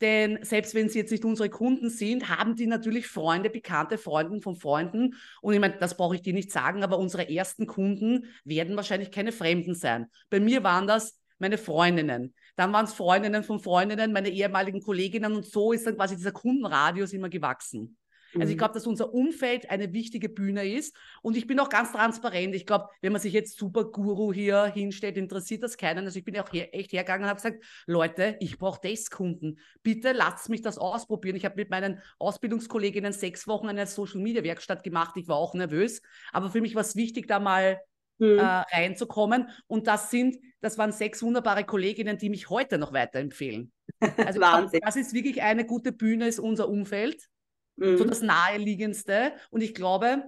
[0.00, 4.40] Denn selbst wenn sie jetzt nicht unsere Kunden sind, haben die natürlich Freunde, bekannte Freunde
[4.40, 5.14] von Freunden.
[5.42, 9.10] Und ich meine, das brauche ich dir nicht sagen, aber unsere ersten Kunden werden wahrscheinlich
[9.10, 10.06] keine Fremden sein.
[10.30, 12.34] Bei mir waren das meine Freundinnen.
[12.56, 16.32] dann waren es Freundinnen von Freundinnen, meine ehemaligen Kolleginnen und so ist dann quasi dieser
[16.32, 17.96] Kundenradius immer gewachsen.
[18.34, 18.58] Also ich mhm.
[18.58, 20.96] glaube, dass unser Umfeld eine wichtige Bühne ist.
[21.20, 22.54] Und ich bin auch ganz transparent.
[22.54, 26.04] Ich glaube, wenn man sich jetzt super Guru hier hinstellt, interessiert das keinen.
[26.04, 29.58] Also ich bin auch her, echt hergegangen und habe gesagt, Leute, ich brauche Testkunden.
[29.82, 31.36] Bitte lasst mich das ausprobieren.
[31.36, 35.16] Ich habe mit meinen Ausbildungskolleginnen sechs Wochen eine Social-Media-Werkstatt gemacht.
[35.16, 36.00] Ich war auch nervös.
[36.32, 37.80] Aber für mich war es wichtig, da mal
[38.18, 38.38] mhm.
[38.38, 39.50] äh, reinzukommen.
[39.66, 43.72] Und das sind, das waren sechs wunderbare Kolleginnen, die mich heute noch weiterempfehlen.
[44.16, 44.80] Also Wahnsinn.
[44.82, 47.28] das ist wirklich eine gute Bühne, ist unser Umfeld
[47.76, 47.98] mhm.
[47.98, 49.32] so das Naheliegendste.
[49.50, 50.22] Und ich glaube,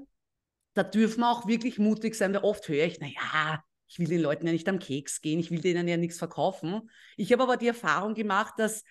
[0.74, 4.20] da dürfen wir auch wirklich mutig sein, weil oft höre ich, naja, ich will den
[4.22, 6.90] Leuten ja nicht am Keks gehen, ich will denen ja nichts verkaufen.
[7.16, 8.83] Ich habe aber die Erfahrung gemacht, dass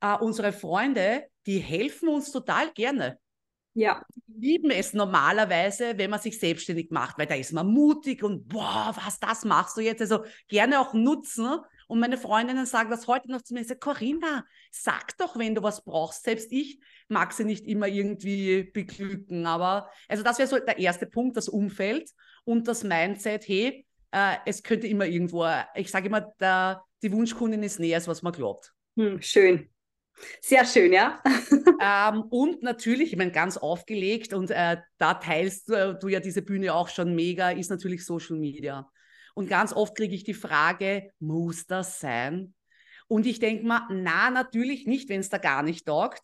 [0.00, 3.18] äh, unsere Freunde, die helfen uns total gerne.
[3.74, 4.02] Ja.
[4.26, 8.46] Die lieben es normalerweise, wenn man sich selbstständig macht, weil da ist man mutig und
[8.46, 10.02] boah, was, das machst du jetzt?
[10.02, 11.58] Also gerne auch nutzen.
[11.92, 15.62] Und meine Freundinnen sagen das heute noch zu mir, ich Corinna, sag doch, wenn du
[15.62, 16.24] was brauchst.
[16.24, 19.44] Selbst ich mag sie nicht immer irgendwie beglücken.
[19.44, 22.10] Aber also das wäre so der erste Punkt, das Umfeld
[22.44, 27.62] und das Mindset, hey, äh, es könnte immer irgendwo, ich sage immer, der, die Wunschkundin
[27.62, 28.72] ist näher, als was man glaubt.
[28.96, 29.68] Hm, schön.
[30.40, 31.22] Sehr schön, ja.
[31.82, 36.40] ähm, und natürlich, ich meine, ganz aufgelegt und äh, da teilst äh, du ja diese
[36.40, 38.90] Bühne auch schon mega, ist natürlich Social Media.
[39.34, 42.54] Und ganz oft kriege ich die Frage, muss das sein?
[43.08, 46.22] Und ich denke mal, na, natürlich nicht, wenn es da gar nicht taugt.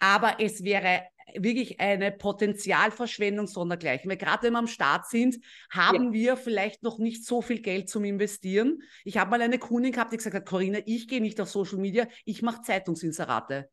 [0.00, 1.02] Aber es wäre
[1.34, 4.10] wirklich eine Potenzialverschwendung sondergleichen.
[4.10, 5.38] Weil gerade wenn wir am Start sind,
[5.70, 6.12] haben ja.
[6.12, 8.82] wir vielleicht noch nicht so viel Geld zum Investieren.
[9.04, 11.78] Ich habe mal eine Kundin gehabt, die gesagt hat, Corinna, ich gehe nicht auf Social
[11.78, 13.70] Media, ich mache Zeitungsinserate.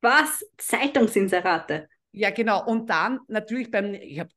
[0.00, 0.44] Was?
[0.56, 1.88] Zeitungsinserate?
[2.12, 2.66] Ja, genau.
[2.66, 4.30] Und dann natürlich beim, ich habe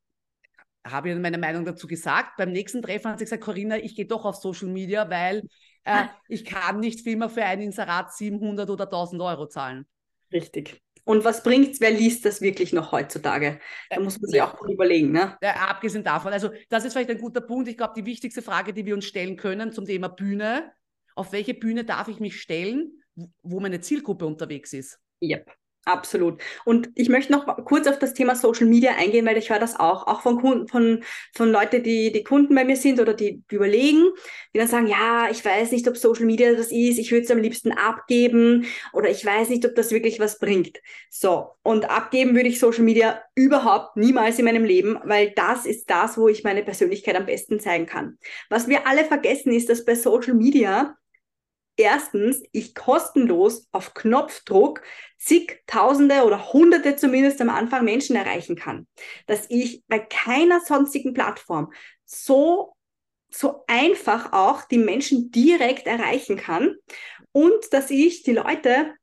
[0.86, 2.38] habe ich meine Meinung dazu gesagt.
[2.38, 5.40] Beim nächsten Treffen hat sie gesagt, Corinna, ich gehe doch auf Social Media, weil
[5.84, 6.10] äh, ah.
[6.28, 9.86] ich kann nicht für immer für ein Inserat 700 oder 1000 Euro zahlen.
[10.32, 10.82] Richtig.
[11.06, 13.60] Und was bringt es, wer liest das wirklich noch heutzutage?
[13.90, 15.12] Da muss man sich auch gut überlegen.
[15.12, 15.38] Ne?
[15.42, 17.68] Ja, abgesehen davon, also das ist vielleicht ein guter Punkt.
[17.68, 20.72] Ich glaube, die wichtigste Frage, die wir uns stellen können zum Thema Bühne,
[21.16, 23.04] auf welche Bühne darf ich mich stellen,
[23.42, 25.00] wo meine Zielgruppe unterwegs ist?
[25.22, 25.52] Yep.
[25.86, 26.42] Absolut.
[26.64, 29.78] Und ich möchte noch kurz auf das Thema Social Media eingehen, weil ich höre das
[29.78, 33.44] auch, auch von Kunden, von, von Leuten, die, die Kunden bei mir sind oder die,
[33.52, 34.12] die überlegen,
[34.54, 37.32] die dann sagen, ja, ich weiß nicht, ob Social Media das ist, ich würde es
[37.32, 40.80] am liebsten abgeben oder ich weiß nicht, ob das wirklich was bringt.
[41.10, 41.50] So.
[41.64, 46.18] Und abgeben würde ich Social Media überhaupt niemals in meinem Leben, weil das ist das,
[46.18, 48.18] wo ich meine Persönlichkeit am besten zeigen kann.
[48.50, 50.96] Was wir alle vergessen ist, dass bei Social Media
[51.78, 54.82] erstens ich kostenlos auf Knopfdruck
[55.18, 58.88] zig Tausende oder Hunderte zumindest am Anfang Menschen erreichen kann.
[59.28, 61.72] Dass ich bei keiner sonstigen Plattform
[62.06, 62.74] so,
[63.30, 66.76] so einfach auch die Menschen direkt erreichen kann
[67.32, 68.94] und dass ich die Leute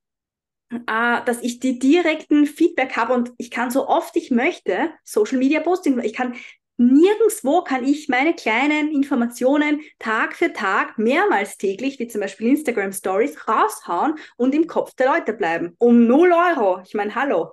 [0.70, 5.38] äh, dass ich die direkten Feedback habe und ich kann so oft ich möchte Social
[5.38, 6.36] Media Posting, ich kann
[6.80, 12.94] Nirgendwo kann ich meine kleinen Informationen Tag für Tag, mehrmals täglich, wie zum Beispiel Instagram
[12.94, 15.74] Stories, raushauen und im Kopf der Leute bleiben.
[15.76, 16.80] Um 0 Euro.
[16.82, 17.52] Ich meine, hallo.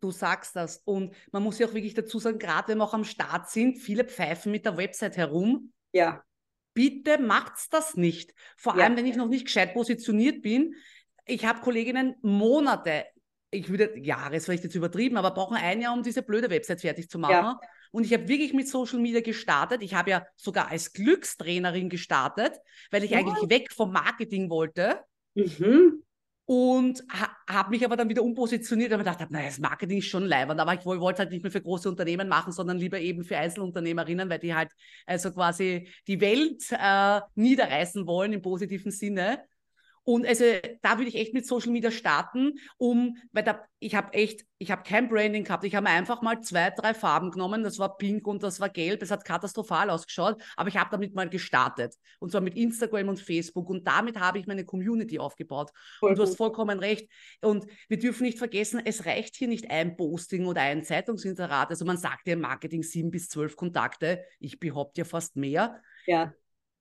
[0.00, 0.82] Du sagst das.
[0.84, 3.78] Und man muss ja auch wirklich dazu sagen, gerade wenn wir auch am Start sind,
[3.78, 5.72] viele pfeifen mit der Website herum.
[5.92, 6.24] Ja.
[6.74, 8.34] Bitte macht's das nicht.
[8.56, 8.82] Vor ja.
[8.82, 10.74] allem, wenn ich noch nicht gescheit positioniert bin.
[11.26, 13.04] Ich habe Kolleginnen Monate,
[13.52, 16.80] ich würde, Jahre ist vielleicht jetzt übertrieben, aber brauchen ein Jahr, um diese blöde Website
[16.80, 17.32] fertig zu machen.
[17.32, 17.60] Ja.
[17.92, 19.82] Und ich habe wirklich mit Social Media gestartet.
[19.82, 22.54] Ich habe ja sogar als Glückstrainerin gestartet,
[22.90, 23.18] weil ich ja.
[23.18, 24.98] eigentlich weg vom Marketing wollte.
[25.34, 26.02] Mhm.
[26.44, 29.98] Und ha habe mich aber dann wieder umpositioniert, weil ich gedacht habe, naja, das Marketing
[29.98, 32.78] ist schon leibend, aber ich wollte es halt nicht mehr für große Unternehmen machen, sondern
[32.78, 34.70] lieber eben für Einzelunternehmerinnen, weil die halt
[35.06, 39.44] also quasi die Welt äh, niederreißen wollen im positiven Sinne.
[40.04, 40.44] Und also
[40.82, 44.70] da würde ich echt mit Social Media starten, um, weil da, ich habe echt, ich
[44.70, 45.64] habe kein Branding gehabt.
[45.64, 47.62] Ich habe einfach mal zwei, drei Farben genommen.
[47.62, 49.02] Das war pink und das war gelb.
[49.02, 51.94] Es hat katastrophal ausgeschaut, aber ich habe damit mal gestartet.
[52.18, 53.68] Und zwar mit Instagram und Facebook.
[53.70, 55.70] Und damit habe ich meine Community aufgebaut.
[56.00, 57.08] Voll und du hast vollkommen recht.
[57.40, 61.70] Und wir dürfen nicht vergessen, es reicht hier nicht ein Posting oder ein Zeitungsinserat.
[61.70, 64.24] Also man sagt ja im Marketing sieben bis zwölf Kontakte.
[64.40, 65.80] Ich behaupte ja fast mehr.
[66.06, 66.34] Ja.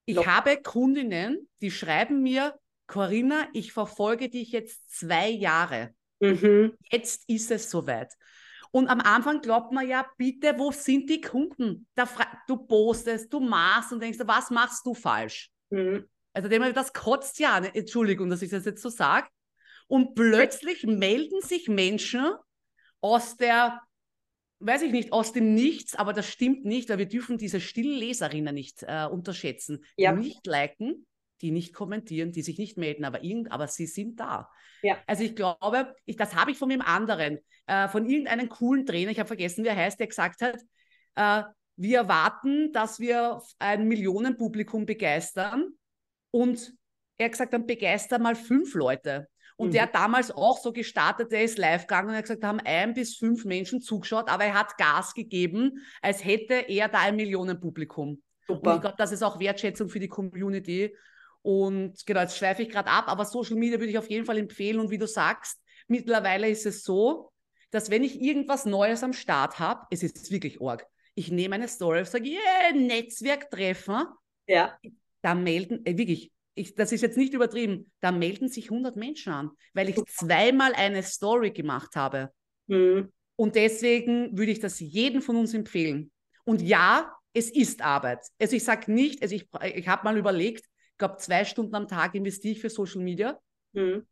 [0.05, 0.25] Ich Lock.
[0.25, 2.55] habe Kundinnen, die schreiben mir,
[2.91, 5.95] Corinna, ich verfolge dich jetzt zwei Jahre.
[6.19, 6.73] Mhm.
[6.91, 8.11] Jetzt ist es soweit.
[8.71, 11.87] Und am Anfang glaubt man ja, bitte, wo sind die Kunden?
[12.47, 15.49] du postest, du machst und denkst, was machst du falsch?
[15.69, 16.05] Mhm.
[16.33, 17.59] Also das kotzt ja?
[17.59, 19.27] Entschuldigung, dass ich das jetzt so sage.
[19.87, 22.33] Und plötzlich melden sich Menschen
[22.99, 23.81] aus der,
[24.59, 27.97] weiß ich nicht, aus dem Nichts, aber das stimmt nicht, weil wir dürfen diese stillen
[27.97, 30.11] Leserinnen nicht äh, unterschätzen, ja.
[30.11, 31.05] nicht liken,
[31.41, 34.49] die nicht kommentieren, die sich nicht melden, aber, irgend, aber sie sind da.
[34.83, 34.97] Ja.
[35.07, 39.11] Also ich glaube, ich, das habe ich von dem anderen, äh, von irgendeinem coolen Trainer,
[39.11, 40.59] ich habe vergessen, wie er heißt, der gesagt hat,
[41.15, 41.43] äh,
[41.75, 45.71] wir erwarten, dass wir ein Millionenpublikum begeistern
[46.31, 46.73] und
[47.17, 49.27] er hat gesagt, dann begeister mal fünf Leute.
[49.57, 49.71] Und mhm.
[49.73, 52.61] der hat damals auch so gestartet, der ist live gegangen und hat gesagt, da haben
[52.63, 57.15] ein bis fünf Menschen zugeschaut, aber er hat Gas gegeben, als hätte er da ein
[57.15, 58.21] Millionenpublikum.
[58.47, 58.71] Super.
[58.71, 60.95] Und ich glaube, das ist auch Wertschätzung für die Community.
[61.43, 64.37] Und genau, jetzt schweife ich gerade ab, aber Social Media würde ich auf jeden Fall
[64.37, 64.79] empfehlen.
[64.79, 67.31] Und wie du sagst, mittlerweile ist es so,
[67.71, 70.85] dass wenn ich irgendwas Neues am Start habe, es ist wirklich arg.
[71.15, 74.05] Ich nehme eine Story und sage, yeah, Netzwerktreffen.
[74.47, 74.77] Ja.
[75.21, 79.31] Da melden, äh, wirklich, ich, das ist jetzt nicht übertrieben, da melden sich 100 Menschen
[79.31, 82.31] an, weil ich zweimal eine Story gemacht habe.
[82.67, 83.11] Mhm.
[83.35, 86.11] Und deswegen würde ich das jedem von uns empfehlen.
[86.43, 88.19] Und ja, es ist Arbeit.
[88.39, 90.65] Also ich sage nicht, also ich, ich habe mal überlegt,
[91.01, 93.37] glaube, zwei Stunden am Tag investiere ich für Social Media.
[93.73, 94.05] Mhm.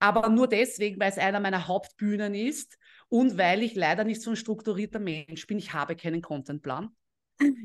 [0.00, 4.30] Aber nur deswegen, weil es einer meiner Hauptbühnen ist und weil ich leider nicht so
[4.30, 5.58] ein strukturierter Mensch bin.
[5.58, 6.90] Ich habe keinen Contentplan.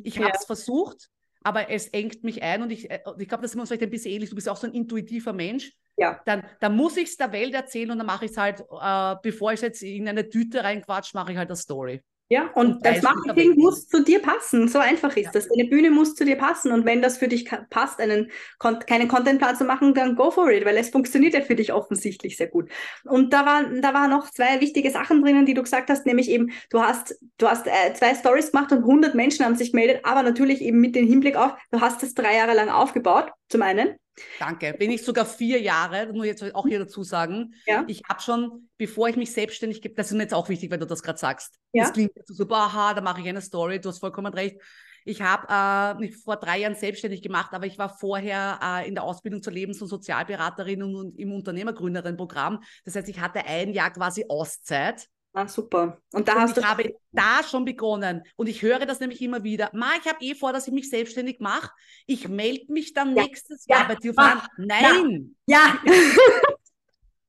[0.03, 0.47] Ich habe es ja.
[0.47, 1.09] versucht,
[1.43, 3.83] aber es engt mich ein und ich, äh, ich glaube, das sind wir uns vielleicht
[3.83, 4.29] ein bisschen ähnlich.
[4.29, 5.71] Du bist auch so ein intuitiver Mensch.
[5.95, 6.21] Ja.
[6.25, 9.15] Dann, dann muss ich es der Welt erzählen und dann mache ich es halt, äh,
[9.21, 12.01] bevor ich jetzt in eine Tüte reinquatsch, mache ich halt eine Story.
[12.29, 14.67] Ja, und, das Marketing muss zu dir passen.
[14.67, 15.31] So einfach ist ja.
[15.31, 15.47] das.
[15.49, 16.71] Deine Bühne muss zu dir passen.
[16.71, 20.65] Und wenn das für dich passt, einen, keinen Contentplan zu machen, dann go for it,
[20.65, 22.69] weil es funktioniert ja für dich offensichtlich sehr gut.
[23.03, 26.29] Und da waren, da waren noch zwei wichtige Sachen drinnen, die du gesagt hast, nämlich
[26.29, 29.99] eben, du hast, du hast äh, zwei Stories gemacht und 100 Menschen haben sich gemeldet,
[30.03, 33.61] aber natürlich eben mit dem Hinblick auf, du hast das drei Jahre lang aufgebaut, zum
[33.61, 33.95] einen.
[34.39, 34.73] Danke.
[34.77, 37.53] Bin ich sogar vier Jahre, das muss ich jetzt auch hier dazu sagen.
[37.65, 37.83] Ja.
[37.87, 40.79] Ich habe schon, bevor ich mich selbstständig gebe, das ist mir jetzt auch wichtig, wenn
[40.79, 41.59] du das gerade sagst.
[41.71, 41.83] Ja.
[41.83, 44.57] Das klingt so super, aha, da mache ich eine Story, du hast vollkommen recht.
[45.05, 48.95] Ich habe äh, mich vor drei Jahren selbstständig gemacht, aber ich war vorher äh, in
[48.95, 52.63] der Ausbildung zur Lebens- und Sozialberaterin und, und im Unternehmergründerin-Programm.
[52.85, 55.99] Das heißt, ich hatte ein Jahr quasi Auszeit Ah, super.
[56.13, 56.69] Und da und hast ich du.
[56.69, 58.21] habe da schon begonnen.
[58.35, 59.71] Und ich höre das nämlich immer wieder.
[59.73, 61.71] Ma, ich habe eh vor, dass ich mich selbstständig mache.
[62.05, 63.23] Ich melde mich dann ja.
[63.23, 63.87] nächstes Jahr ja.
[63.87, 64.13] bei dir.
[64.15, 64.47] Ah.
[64.57, 65.35] Nein.
[65.47, 65.79] Ja.
[65.83, 65.93] ja.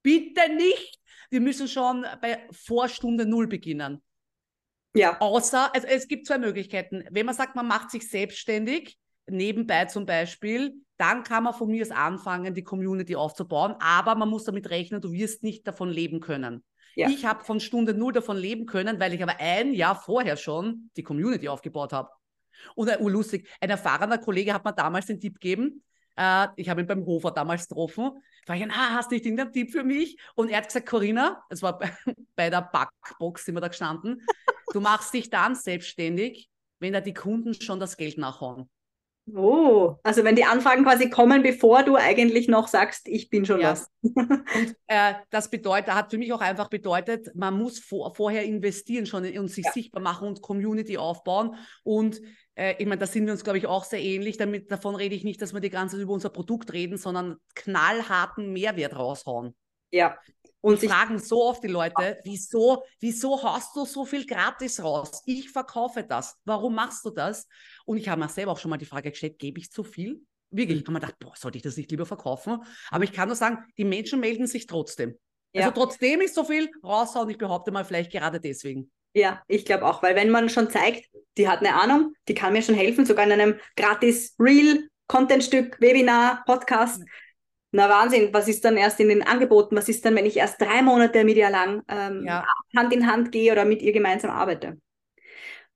[0.02, 1.00] Bitte nicht.
[1.30, 4.02] Wir müssen schon bei Vorstunde Null beginnen.
[4.94, 5.18] Ja.
[5.20, 7.04] Außer, also es gibt zwei Möglichkeiten.
[7.10, 11.82] Wenn man sagt, man macht sich selbstständig, nebenbei zum Beispiel, dann kann man von mir
[11.82, 13.74] aus anfangen, die Community aufzubauen.
[13.80, 16.62] Aber man muss damit rechnen, du wirst nicht davon leben können.
[16.96, 17.08] Ja.
[17.08, 20.90] Ich habe von Stunde null davon leben können, weil ich aber ein Jahr vorher schon
[20.96, 22.10] die Community aufgebaut habe.
[22.74, 25.82] Und uh, lustig, ein erfahrener Kollege hat mir damals den Tipp gegeben,
[26.16, 29.52] äh, ich habe ihn beim Hofer damals getroffen, war ich, ah, hast du nicht irgendeinen
[29.52, 30.18] Tipp für mich?
[30.34, 31.90] Und er hat gesagt, Corinna, es war bei,
[32.36, 34.24] bei der Backbox, sind wir da gestanden,
[34.72, 38.68] du machst dich dann selbstständig, wenn da die Kunden schon das Geld nachhauen.
[39.32, 43.60] Oh, also wenn die Anfragen quasi kommen, bevor du eigentlich noch sagst, ich bin schon
[43.60, 43.70] ja.
[43.70, 43.90] was.
[44.02, 49.06] und äh, das bedeutet, hat für mich auch einfach bedeutet, man muss vor, vorher investieren
[49.06, 49.72] schon und sich ja.
[49.72, 51.56] sichtbar machen und Community aufbauen.
[51.84, 52.20] Und
[52.54, 54.36] äh, ich meine, da sind wir uns, glaube ich, auch sehr ähnlich.
[54.36, 57.36] Damit, davon rede ich nicht, dass wir die ganze Zeit über unser Produkt reden, sondern
[57.54, 59.54] knallharten Mehrwert raushauen.
[59.90, 60.18] Ja.
[60.64, 65.20] Und sich fragen so oft die Leute, wieso, wieso hast du so viel gratis raus?
[65.26, 66.38] Ich verkaufe das.
[66.46, 67.46] Warum machst du das?
[67.84, 70.22] Und ich habe mir selber auch schon mal die Frage gestellt, gebe ich zu viel?
[70.48, 72.64] Wirklich, ich habe mir gedacht, boah, sollte ich das nicht lieber verkaufen?
[72.88, 75.18] Aber ich kann nur sagen, die Menschen melden sich trotzdem.
[75.52, 75.66] Ja.
[75.66, 78.90] Also trotzdem ist so viel raushauen, ich behaupte mal, vielleicht gerade deswegen.
[79.12, 82.54] Ja, ich glaube auch, weil wenn man schon zeigt, die hat eine Ahnung, die kann
[82.54, 87.02] mir schon helfen, sogar in einem gratis Real, Contentstück, Webinar, Podcast,
[87.74, 89.76] na Wahnsinn, was ist dann erst in den Angeboten?
[89.76, 92.44] Was ist dann, wenn ich erst drei Monate mit ihr lang ähm, ja.
[92.76, 94.78] Hand in Hand gehe oder mit ihr gemeinsam arbeite?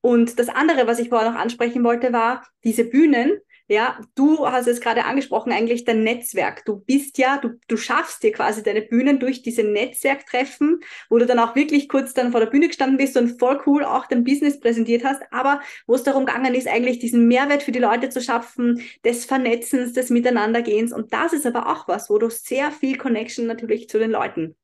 [0.01, 4.67] Und das andere, was ich vorher noch ansprechen wollte, war diese Bühnen, ja, du hast
[4.67, 6.65] es gerade angesprochen, eigentlich dein Netzwerk.
[6.65, 11.27] Du bist ja, du, du schaffst dir quasi deine Bühnen durch diese Netzwerktreffen, wo du
[11.27, 14.25] dann auch wirklich kurz dann vor der Bühne gestanden bist und voll cool auch dein
[14.25, 18.09] Business präsentiert hast, aber wo es darum gegangen ist, eigentlich diesen Mehrwert für die Leute
[18.09, 20.93] zu schaffen, des Vernetzens, des Miteinandergehens.
[20.93, 24.57] Und das ist aber auch was, wo du sehr viel Connection natürlich zu den Leuten.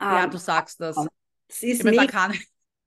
[0.00, 0.94] Ja, ähm, du sagst das.
[1.48, 2.38] Das ist ich meine, da kann,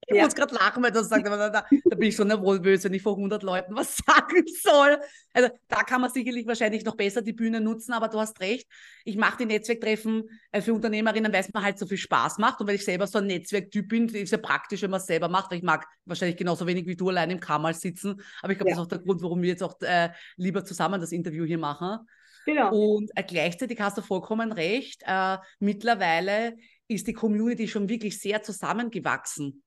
[0.07, 0.23] ich ja.
[0.23, 3.01] muss gerade lachen, weil du sagst, da, da, da bin ich schon nervös, wenn ich
[3.01, 4.97] vor 100 Leuten was sagen soll.
[5.33, 8.67] Also da kann man sicherlich wahrscheinlich noch besser die Bühne nutzen, aber du hast recht.
[9.05, 12.59] Ich mache die Netzwerktreffen äh, für Unternehmerinnen, weil es mir halt so viel Spaß macht
[12.59, 15.29] und weil ich selber so ein Netzwerktyp bin, ist ja praktisch, wenn man es selber
[15.29, 18.21] macht, weil ich mag wahrscheinlich genauso wenig wie du allein im Kammer sitzen.
[18.41, 18.75] Aber ich glaube, ja.
[18.75, 21.57] das ist auch der Grund, warum wir jetzt auch äh, lieber zusammen das Interview hier
[21.57, 21.99] machen.
[22.45, 22.73] Genau.
[22.73, 25.01] Und äh, gleichzeitig hast du vollkommen recht.
[25.05, 29.62] Äh, mittlerweile ist die Community schon wirklich sehr zusammengewachsen.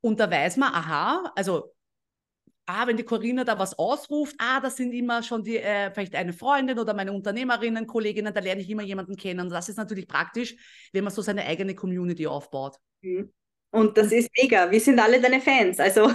[0.00, 1.72] Und da weiß man, aha, also
[2.70, 6.14] ah, wenn die Corinna da was ausruft, ah, das sind immer schon die, äh, vielleicht
[6.14, 9.40] eine Freundin oder meine Unternehmerinnen, Kolleginnen, da lerne ich immer jemanden kennen.
[9.40, 10.56] Und das ist natürlich praktisch,
[10.92, 12.76] wenn man so seine eigene Community aufbaut.
[13.02, 13.32] Mhm.
[13.72, 14.70] Und das ist mega.
[14.70, 15.78] Wir sind alle deine Fans.
[15.78, 16.10] Also.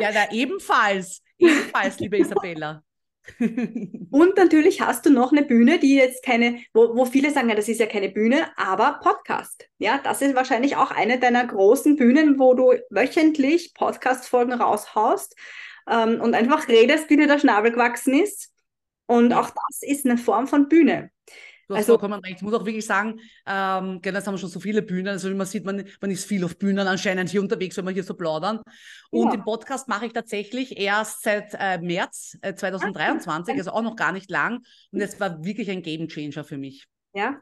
[0.00, 1.22] ja, da ebenfalls.
[1.38, 2.82] Ebenfalls, liebe Isabella.
[4.10, 7.54] Und natürlich hast du noch eine Bühne, die jetzt keine, wo, wo viele sagen, ja,
[7.54, 9.68] das ist ja keine Bühne, aber Podcast.
[9.78, 15.36] Ja, das ist wahrscheinlich auch eine deiner großen Bühnen, wo du wöchentlich Podcast-Folgen raushaust
[15.90, 18.52] ähm, und einfach redest, wie dir der Schnabel gewachsen ist.
[19.06, 21.10] Und auch das ist eine Form von Bühne.
[21.68, 22.36] Du hast also, vollkommen recht.
[22.36, 25.08] Ich muss auch wirklich sagen, ähm, jetzt haben wir schon so viele Bühnen.
[25.08, 27.92] Also wie man sieht, man, man ist viel auf Bühnen anscheinend hier unterwegs, wenn wir
[27.92, 28.60] hier so plaudern.
[29.10, 29.30] Und ja.
[29.32, 34.12] den Podcast mache ich tatsächlich erst seit äh, März äh, 2023, also auch noch gar
[34.12, 34.60] nicht lang.
[34.90, 36.86] Und es war wirklich ein Game Changer für mich.
[37.14, 37.40] Ja.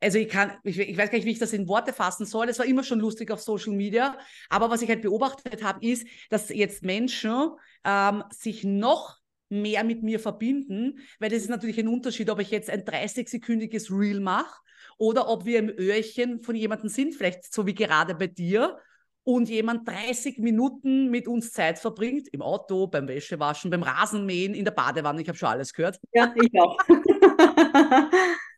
[0.00, 2.48] Also ich kann, ich, ich, weiß gar nicht, wie ich das in Worte fassen soll.
[2.48, 4.16] Es war immer schon lustig auf Social Media.
[4.48, 7.50] Aber was ich halt beobachtet habe, ist, dass jetzt Menschen
[7.84, 12.50] ähm, sich noch mehr mit mir verbinden, weil das ist natürlich ein Unterschied, ob ich
[12.50, 14.60] jetzt ein 30-sekündiges Reel mache
[14.98, 18.78] oder ob wir im Öhrchen von jemandem sind, vielleicht so wie gerade bei dir,
[19.26, 24.64] und jemand 30 Minuten mit uns Zeit verbringt, im Auto, beim Wäschewaschen, beim Rasenmähen, in
[24.64, 25.98] der Badewanne, ich habe schon alles gehört.
[26.12, 26.78] Ja, ich auch.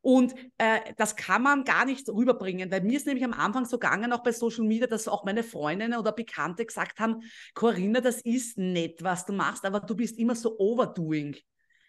[0.00, 3.78] Und äh, das kann man gar nicht rüberbringen, weil mir ist nämlich am Anfang so
[3.78, 7.22] gegangen, auch bei Social Media, dass auch meine Freundinnen oder Bekannte gesagt haben,
[7.54, 11.36] Corinna, das ist nett, was du machst, aber du bist immer so overdoing.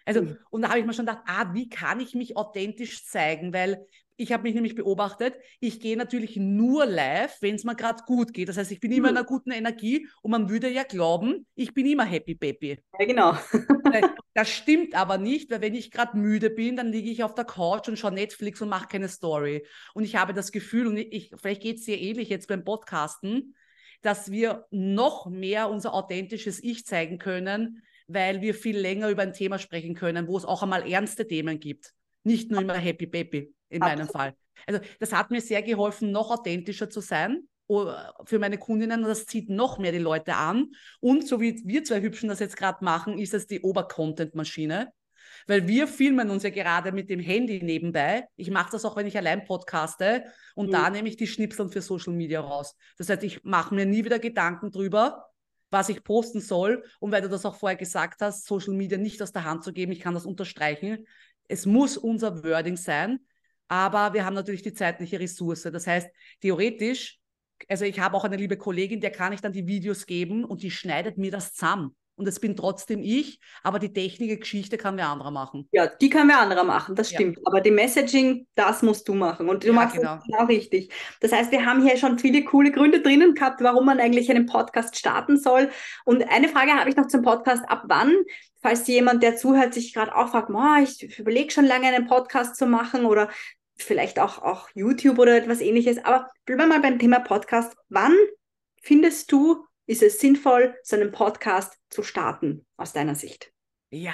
[0.10, 0.38] Also, mhm.
[0.50, 3.54] und da habe ich mir schon gedacht, ah, wie kann ich mich authentisch zeigen?
[3.54, 3.86] Weil
[4.17, 8.34] ich habe mich nämlich beobachtet, ich gehe natürlich nur live, wenn es mir gerade gut
[8.34, 8.50] geht.
[8.50, 11.76] Das heißt, ich bin immer in einer guten Energie und man würde ja glauben, ich
[11.76, 12.80] bin immer happy baby.
[13.00, 13.38] Ja, genau.
[14.34, 17.45] das stimmt aber nicht, weil wenn ich gerade müde bin, dann liege ich auf der
[17.45, 19.63] Couch und schaue Netflix und mache keine Story.
[19.93, 23.54] Und ich habe das Gefühl, und ich, vielleicht geht es dir ähnlich jetzt beim Podcasten,
[24.02, 29.34] dass wir noch mehr unser authentisches Ich zeigen können, weil wir viel länger über ein
[29.34, 31.93] Thema sprechen können, wo es auch einmal ernste Themen gibt.
[32.24, 33.98] Nicht nur immer Happy Baby in Absolut.
[34.00, 34.34] meinem Fall.
[34.65, 37.48] Also das hat mir sehr geholfen, noch authentischer zu sein
[38.26, 40.72] für meine Kundinnen und das zieht noch mehr die Leute an.
[41.00, 44.91] Und so wie wir zwei Hübschen das jetzt gerade machen, ist es die Obercontent-Maschine.
[45.45, 48.26] Weil wir filmen uns ja gerade mit dem Handy nebenbei.
[48.36, 50.26] Ich mache das auch, wenn ich allein podcaste.
[50.56, 50.72] Und mhm.
[50.72, 52.76] da nehme ich die Schnipseln für Social Media raus.
[52.98, 55.29] Das heißt, ich mache mir nie wieder Gedanken drüber,
[55.69, 56.84] was ich posten soll.
[56.99, 59.73] Und weil du das auch vorher gesagt hast, Social Media nicht aus der Hand zu
[59.73, 61.05] geben, ich kann das unterstreichen.
[61.47, 63.19] Es muss unser Wording sein
[63.69, 65.62] aber wir haben natürlich die zeitliche Ressource.
[65.62, 66.10] Das heißt,
[66.41, 67.19] theoretisch,
[67.67, 70.63] also ich habe auch eine liebe Kollegin, der kann ich dann die Videos geben und
[70.63, 71.95] die schneidet mir das zusammen.
[72.19, 75.69] Und es bin trotzdem ich, aber die technische Geschichte kann wer anderer machen.
[75.71, 77.38] Ja, die kann wer anderer machen, das stimmt.
[77.38, 77.43] Ja.
[77.45, 79.47] Aber die Messaging, das musst du machen.
[79.47, 80.15] Und du ja, machst genau.
[80.15, 80.91] das genau richtig.
[81.21, 84.47] Das heißt, wir haben hier schon viele coole Gründe drinnen gehabt, warum man eigentlich einen
[84.47, 85.69] Podcast starten soll.
[86.03, 87.63] Und eine Frage habe ich noch zum Podcast.
[87.69, 88.13] Ab wann,
[88.62, 90.49] falls jemand, der zuhört, sich gerade auch fragt,
[91.01, 93.29] ich überlege schon lange einen Podcast zu machen oder
[93.77, 96.03] vielleicht auch, auch YouTube oder etwas ähnliches.
[96.03, 97.77] Aber bleiben wir mal beim Thema Podcast.
[97.88, 98.13] Wann
[98.82, 103.52] findest du, ist es sinnvoll, so einen Podcast zu starten, aus deiner Sicht?
[103.89, 104.13] Ja,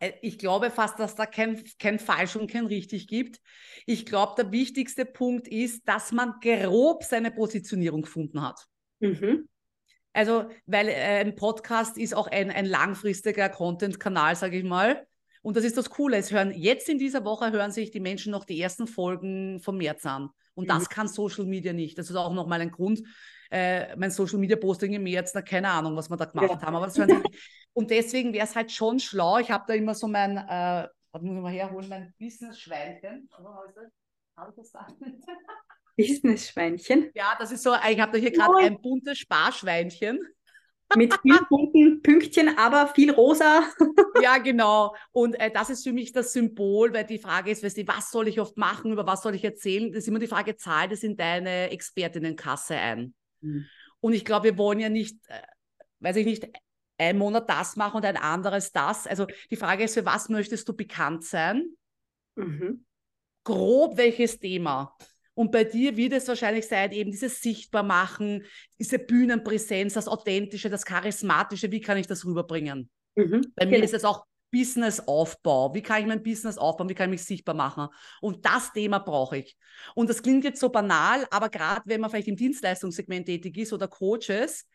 [0.00, 3.40] äh, ich glaube fast, dass da kein, kein falsch und kein richtig gibt.
[3.86, 8.66] Ich glaube, der wichtigste Punkt ist, dass man grob seine Positionierung gefunden hat.
[8.98, 9.48] Mhm.
[10.12, 15.06] Also, weil äh, ein Podcast ist auch ein, ein langfristiger Content-Kanal, sage ich mal.
[15.42, 16.16] Und das ist das Coole.
[16.16, 19.76] Es hören jetzt in dieser Woche hören sich die Menschen noch die ersten Folgen vom
[19.76, 20.30] März an.
[20.54, 20.88] Und das mhm.
[20.88, 21.98] kann Social Media nicht.
[21.98, 23.02] Das ist auch nochmal ein Grund.
[23.50, 26.62] Äh, mein Social Media Posting im März, na, keine Ahnung, was wir da gemacht ja.
[26.62, 26.76] haben.
[26.76, 26.90] Aber
[27.74, 29.38] Und deswegen wäre es halt schon schlau.
[29.38, 33.28] Ich habe da immer so mein, äh, was muss ich mal herholen, mein Business-Schweinchen.
[34.36, 34.72] Habe ich das
[35.96, 37.10] Business-Schweinchen?
[37.14, 40.20] Ja, das ist so, ich habe da hier gerade ein buntes Sparschweinchen
[40.96, 43.64] mit vielen bunten Pünktchen, aber viel rosa.
[44.22, 44.94] ja, genau.
[45.12, 48.10] Und äh, das ist für mich das Symbol, weil die Frage ist, weißt du, was
[48.10, 49.90] soll ich oft machen, über was soll ich erzählen?
[49.92, 53.14] Das ist immer die Frage, zahl das in deine Expertinnenkasse ein.
[53.40, 53.66] Mhm.
[54.00, 55.42] Und ich glaube, wir wollen ja nicht, äh,
[56.00, 56.48] weiß ich nicht,
[56.98, 59.06] ein Monat das machen und ein anderes das.
[59.06, 61.66] Also die Frage ist, für was möchtest du bekannt sein?
[62.36, 62.84] Mhm.
[63.44, 64.96] Grob welches Thema?
[65.34, 68.44] Und bei dir wird es wahrscheinlich sein, eben dieses Sichtbarmachen,
[68.78, 72.90] diese Bühnenpräsenz, das Authentische, das Charismatische, wie kann ich das rüberbringen?
[73.14, 73.84] Mhm, bei mir genau.
[73.84, 75.74] ist es auch Businessaufbau.
[75.74, 76.88] Wie kann ich mein Business aufbauen?
[76.88, 77.88] Wie kann ich mich sichtbar machen?
[78.20, 79.56] Und das Thema brauche ich.
[79.94, 83.72] Und das klingt jetzt so banal, aber gerade wenn man vielleicht im Dienstleistungssegment tätig ist
[83.72, 84.68] oder Coaches,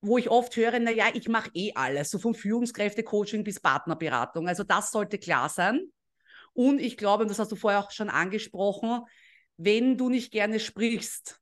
[0.00, 4.46] wo ich oft höre, naja, ich mache eh alles, so vom Führungskräfte-Coaching bis Partnerberatung.
[4.46, 5.80] Also das sollte klar sein.
[6.52, 9.02] Und ich glaube, und das hast du vorher auch schon angesprochen,
[9.58, 11.40] wenn du nicht gerne sprichst,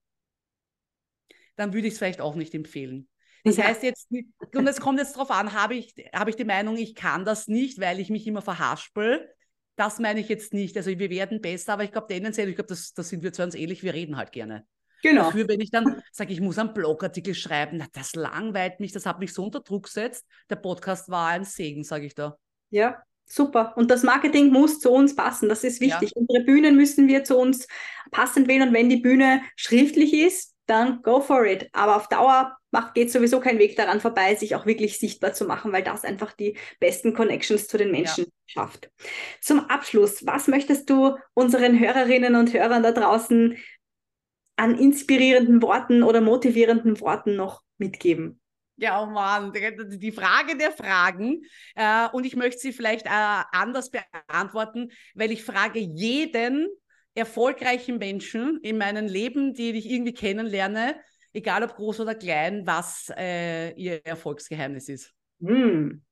[1.54, 3.08] dann würde ich es vielleicht auch nicht empfehlen.
[3.44, 3.64] Das ja.
[3.64, 6.96] heißt jetzt, und es kommt jetzt darauf an, habe ich, habe ich die Meinung, ich
[6.96, 9.32] kann das nicht, weil ich mich immer verhaspel.
[9.76, 10.76] Das meine ich jetzt nicht.
[10.76, 13.44] Also wir werden besser, aber ich glaube tendenziell, ich glaube, das, das sind wir zu
[13.44, 14.66] uns ähnlich, wir reden halt gerne.
[15.02, 15.24] Genau.
[15.24, 19.06] Dafür, wenn ich dann sage, ich muss einen Blogartikel schreiben, na, das langweilt mich, das
[19.06, 20.26] hat mich so unter Druck gesetzt.
[20.50, 22.36] Der Podcast war ein Segen, sage ich da.
[22.70, 23.74] Ja, super.
[23.76, 25.48] Und das Marketing muss zu uns passen.
[25.48, 26.12] Das ist wichtig.
[26.14, 26.20] Ja.
[26.20, 27.66] Unsere Bühnen müssen wir zu uns
[28.10, 28.68] passend wählen.
[28.68, 31.68] Und wenn die Bühne schriftlich ist, dann go for it.
[31.72, 35.44] Aber auf Dauer macht, geht sowieso kein Weg daran vorbei, sich auch wirklich sichtbar zu
[35.44, 38.30] machen, weil das einfach die besten Connections zu den Menschen ja.
[38.46, 38.90] schafft.
[39.40, 43.56] Zum Abschluss, was möchtest du unseren Hörerinnen und Hörern da draußen
[44.56, 48.40] an inspirierenden Worten oder motivierenden Worten noch mitgeben?
[48.76, 51.42] Ja, oh Mann, die Frage der Fragen.
[51.74, 56.68] Äh, und ich möchte sie vielleicht äh, anders beantworten, weil ich frage jeden
[57.14, 61.00] erfolgreichen Menschen in meinem Leben, die ich irgendwie kennenlerne,
[61.32, 65.14] egal ob groß oder klein, was äh, ihr Erfolgsgeheimnis ist.
[65.38, 66.02] Mm.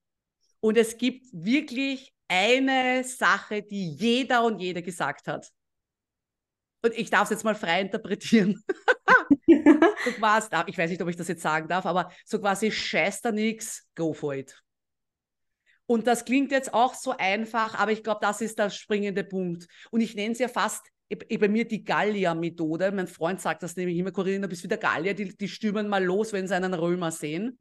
[0.61, 5.51] Und es gibt wirklich eine Sache, die jeder und jede gesagt hat.
[6.83, 8.63] Und ich darf es jetzt mal frei interpretieren.
[10.05, 13.21] so quasi, ich weiß nicht, ob ich das jetzt sagen darf, aber so quasi scheiß
[13.23, 14.63] da nix, go for it.
[15.87, 19.67] Und das klingt jetzt auch so einfach, aber ich glaube, das ist der springende Punkt.
[19.91, 22.91] Und ich nenne es ja fast bei mir die Gallier-Methode.
[22.93, 26.33] Mein Freund sagt das nämlich immer, Corinna, bist wieder Gallier, die, die stürmen mal los,
[26.33, 27.59] wenn sie einen Römer sehen.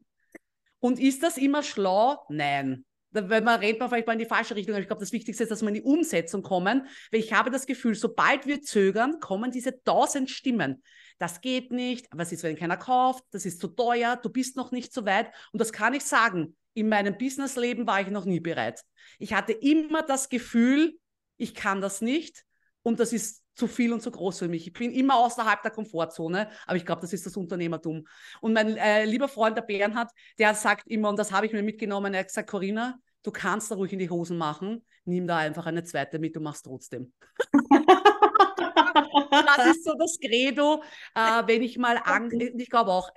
[0.80, 2.26] Und ist das immer schlau?
[2.30, 2.86] Nein.
[3.12, 4.74] Wenn man redet man vielleicht mal in die falsche Richtung.
[4.74, 6.88] Aber ich glaube, das Wichtigste ist, dass wir in die Umsetzung kommen.
[7.12, 10.82] Weil ich habe das Gefühl, sobald wir zögern, kommen diese tausend Stimmen.
[11.20, 12.08] Das geht nicht.
[12.12, 13.24] Was ist, wenn keiner kauft?
[13.32, 14.18] Das ist zu teuer.
[14.18, 15.32] Du bist noch nicht so weit.
[15.52, 16.56] Und das kann ich sagen.
[16.76, 18.82] In meinem Businessleben war ich noch nie bereit.
[19.20, 20.98] Ich hatte immer das Gefühl,
[21.38, 22.44] ich kann das nicht.
[22.82, 24.68] Und das ist zu viel und zu groß für mich.
[24.68, 28.08] Ich bin immer außerhalb der Komfortzone, aber ich glaube, das ist das Unternehmertum.
[28.42, 31.64] Und mein äh, lieber Freund, der Bernhard, der sagt immer, und das habe ich mir
[31.64, 35.38] mitgenommen, er hat gesagt, Corinna, du kannst da ruhig in die Hosen machen, nimm da
[35.38, 37.14] einfach eine zweite mit, du machst trotzdem.
[38.94, 40.84] das ist so das Credo,
[41.16, 43.10] äh, wenn ich mal Angst, ich glaube auch,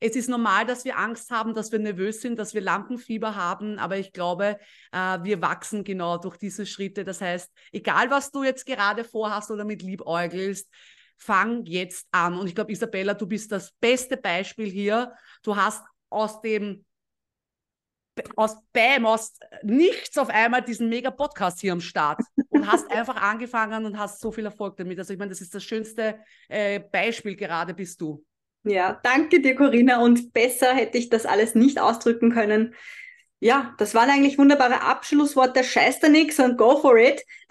[0.00, 3.78] es ist normal, dass wir Angst haben, dass wir nervös sind, dass wir Lampenfieber haben,
[3.78, 4.58] aber ich glaube,
[4.92, 7.04] äh, wir wachsen genau durch diese Schritte.
[7.04, 10.68] Das heißt, egal was du jetzt gerade vorhast oder mit liebäugelst,
[11.16, 12.38] fang jetzt an.
[12.38, 15.12] Und ich glaube, Isabella, du bist das beste Beispiel hier.
[15.42, 16.84] Du hast aus dem
[18.36, 22.20] aus Bam, aus nichts auf einmal diesen mega Podcast hier am Start
[22.64, 24.98] und hast einfach angefangen und hast so viel Erfolg damit.
[24.98, 28.24] Also ich meine, das ist das schönste äh, Beispiel gerade bist du.
[28.64, 30.00] Ja, danke dir, Corinna.
[30.00, 32.74] Und besser hätte ich das alles nicht ausdrücken können.
[33.40, 35.62] Ja, das waren eigentlich wunderbare Abschlussworte.
[35.62, 37.22] Scheiß da nix und go for it.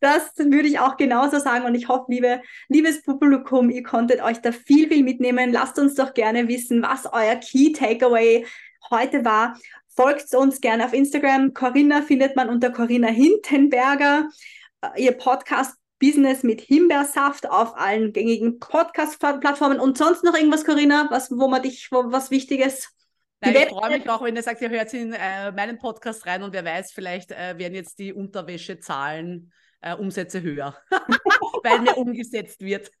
[0.00, 1.64] das würde ich auch genauso sagen.
[1.64, 5.52] Und ich hoffe, liebe, liebes Publikum, ihr konntet euch da viel, viel mitnehmen.
[5.52, 8.44] Lasst uns doch gerne wissen, was euer Key Takeaway
[8.90, 9.56] heute war.
[9.94, 11.52] Folgt uns gerne auf Instagram.
[11.52, 14.28] Corinna findet man unter Corinna Hintenberger.
[14.96, 19.78] Ihr Podcast Business mit Himbeersaft auf allen gängigen Podcast-Plattformen.
[19.78, 22.88] Und sonst noch irgendwas, Corinna, was, wo man dich, wo, was Wichtiges?
[23.40, 26.42] Nein, ich freue mich auch, wenn ihr sagt, ihr hört in äh, meinen Podcast rein
[26.42, 30.76] und wer weiß, vielleicht äh, werden jetzt die Unterwäschezahlen äh, Umsätze höher,
[31.62, 32.90] weil mir umgesetzt wird.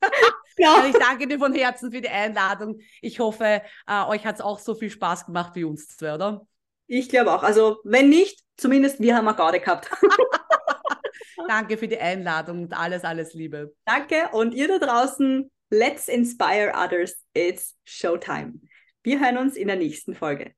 [0.58, 0.74] Ja.
[0.74, 2.78] Also ich danke dir von Herzen für die Einladung.
[3.00, 6.46] Ich hoffe, äh, euch hat es auch so viel Spaß gemacht wie uns zwei, oder?
[6.94, 7.42] Ich glaube auch.
[7.42, 9.90] Also wenn nicht, zumindest wir haben eine Garde gehabt.
[11.48, 13.74] Danke für die Einladung und alles, alles Liebe.
[13.86, 17.14] Danke und ihr da draußen, let's inspire others.
[17.32, 18.60] It's Showtime.
[19.02, 20.52] Wir hören uns in der nächsten Folge.